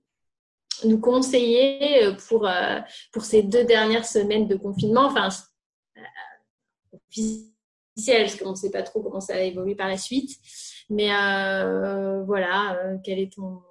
[0.85, 2.49] nous conseiller euh, pour,
[3.13, 5.29] pour ces deux dernières semaines de confinement Enfin,
[6.93, 10.31] officiel, parce qu'on ne sait pas trop comment ça va évoluer par la suite.
[10.91, 11.09] Mais
[12.25, 13.63] voilà, quel est ton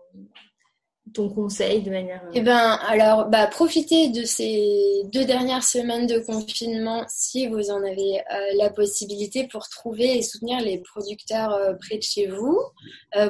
[1.13, 6.07] ton conseil de manière euh, Eh ben, alors, bah, profitez de ces deux dernières semaines
[6.07, 11.53] de confinement si vous en avez euh, la possibilité pour trouver et soutenir les producteurs
[11.53, 12.59] euh, près de chez vous,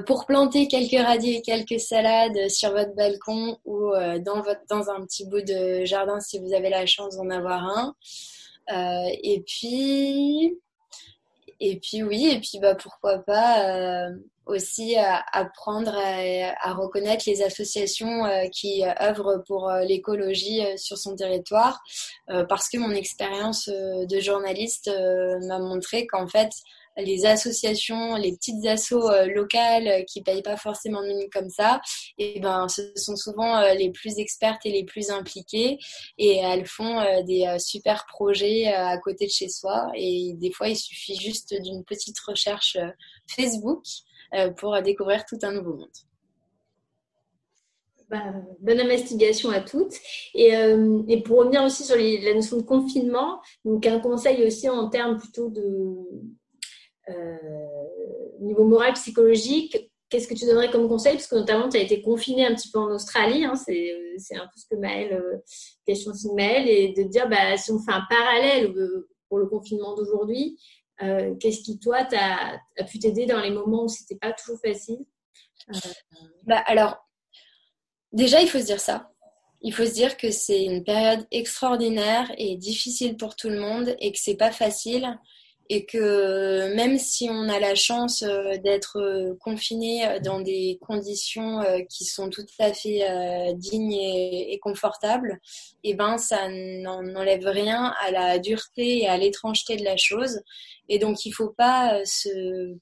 [0.05, 3.91] pour planter quelques radis et quelques salades sur votre balcon ou
[4.25, 7.63] dans votre dans un petit bout de jardin si vous avez la chance d'en avoir
[7.63, 7.95] un.
[9.23, 10.57] et puis
[11.59, 14.09] Et puis oui, et puis bah pourquoi pas
[14.49, 14.95] aussi
[15.31, 21.81] apprendre à, reconnaître les associations qui œuvrent pour l'écologie sur son territoire,
[22.27, 24.91] parce que mon expérience de journaliste
[25.47, 26.49] m'a montré qu'en fait
[27.01, 31.49] les associations, les petites assos euh, locales euh, qui payent pas forcément de mine comme
[31.49, 31.81] ça,
[32.17, 35.77] et ben ce sont souvent euh, les plus expertes et les plus impliquées.
[36.17, 39.87] Et elles font des super projets à côté de chez soi.
[39.95, 42.77] Et des fois il suffit juste d'une petite recherche
[43.27, 43.83] Facebook
[44.57, 45.89] pour découvrir tout un nouveau monde.
[48.09, 49.93] Bah, bonne investigation à toutes.
[50.33, 50.51] Et,
[51.07, 55.17] et, pour revenir aussi sur la notion de confinement, donc un conseil aussi en termes
[55.17, 55.63] plutôt de,
[57.09, 57.37] euh,
[58.39, 61.13] niveau moral, psychologique, qu'est-ce que tu donnerais comme conseil?
[61.13, 63.43] Parce que notamment, tu as été confiné un petit peu en Australie.
[63.43, 65.37] Hein, c'est un peu ce que Maëlle, euh,
[65.85, 69.47] question de Maëlle, et de dire, bah, si on fait un parallèle euh, pour le
[69.47, 70.57] confinement d'aujourd'hui,
[71.39, 74.99] qu'est-ce qui, toi, a, a, pu t'aider dans les moments où c'était pas toujours facile?
[76.43, 76.97] Bah, Alors,
[78.11, 79.11] déjà, il faut se dire ça.
[79.61, 83.95] Il faut se dire que c'est une période extraordinaire et difficile pour tout le monde
[83.99, 85.19] et que c'est pas facile
[85.71, 90.79] et que même si on a la chance euh, d'être euh, confiné euh, dans des
[90.81, 93.05] conditions qui sont tout à fait
[93.55, 95.39] dignes et, confortables,
[95.83, 100.41] eh ben ça n'enlève rien à la dureté et à l'étrangeté de la chose.
[100.89, 102.77] Et donc il faut pas se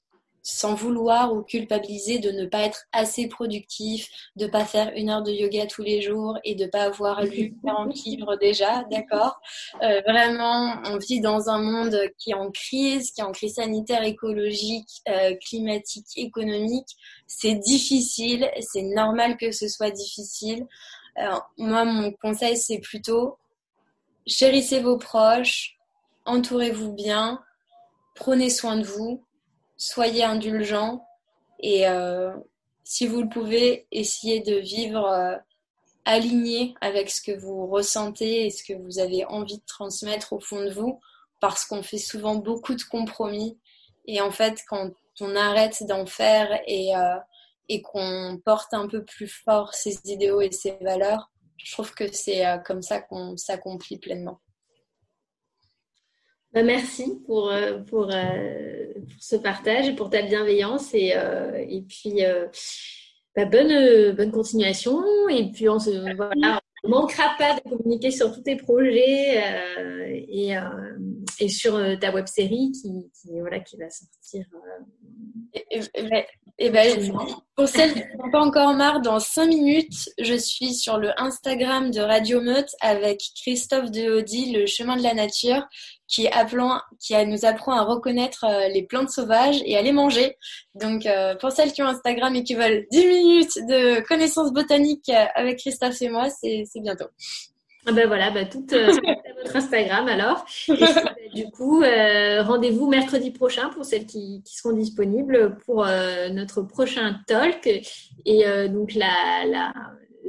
[0.48, 5.22] sans vouloir ou culpabiliser de ne pas être assez productif, de pas faire une heure
[5.22, 9.38] de yoga tous les jours et de pas avoir lu 40 livres déjà, d'accord?
[9.82, 13.56] Euh, Vraiment, on vit dans un monde qui est en crise, qui est en crise
[13.56, 16.88] sanitaire, écologique, euh, climatique, économique.
[17.26, 20.66] C'est difficile, c'est normal que ce soit difficile.
[21.58, 23.36] moi, mon conseil, c'est plutôt
[24.26, 25.76] chérissez vos proches,
[26.24, 27.40] entourez-vous bien,
[28.18, 29.24] prenez soin de vous
[29.78, 31.06] soyez indulgents
[31.60, 32.34] et euh,
[32.84, 35.36] si vous le pouvez, essayez de vivre euh,
[36.04, 40.40] aligné avec ce que vous ressentez et ce que vous avez envie de transmettre au
[40.40, 41.00] fond de vous,
[41.40, 43.58] parce qu'on fait souvent beaucoup de compromis.
[44.06, 44.90] Et en fait, quand
[45.20, 47.18] on arrête d'en faire et, euh,
[47.68, 52.10] et qu'on porte un peu plus fort ses idéaux et ses valeurs, je trouve que
[52.12, 54.40] c'est comme ça qu'on s'accomplit pleinement.
[56.52, 60.94] Bah, merci pour, euh, pour, euh, pour, ce partage et pour ta bienveillance.
[60.94, 62.22] Et, euh, et puis,
[63.36, 65.02] bah, bonne, bonne continuation.
[65.28, 69.42] Et puis, on se voilà, manquera pas de communiquer sur tous tes projets
[70.30, 70.56] et,
[71.40, 74.46] et, sur ta web série qui, qui, voilà, qui va sortir.
[76.60, 77.12] Et ben,
[77.54, 81.92] pour celles qui n'ont pas encore marre, dans 5 minutes, je suis sur le Instagram
[81.92, 85.62] de Radio Meute avec Christophe Dehaudy, le chemin de la nature,
[86.08, 90.36] qui, appelant, qui nous apprend à reconnaître euh, les plantes sauvages et à les manger.
[90.74, 95.10] Donc, euh, pour celles qui ont Instagram et qui veulent 10 minutes de connaissances botaniques
[95.10, 97.08] euh, avec Christophe et moi, c'est bientôt.
[97.86, 98.66] Ah ben voilà, ben tout
[99.56, 100.44] Instagram alors.
[100.68, 106.28] Et du coup, euh, rendez-vous mercredi prochain pour celles qui, qui seront disponibles pour euh,
[106.28, 107.66] notre prochain talk.
[108.24, 109.44] Et euh, donc la,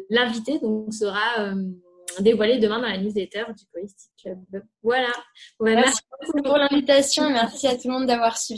[0.09, 1.53] l'invité donc sera
[2.19, 4.39] dévoilé demain dans la newsletter du Holistic Club.
[4.83, 5.11] Voilà.
[5.61, 8.57] merci, merci pour l'invitation merci à tout le monde d'avoir suivi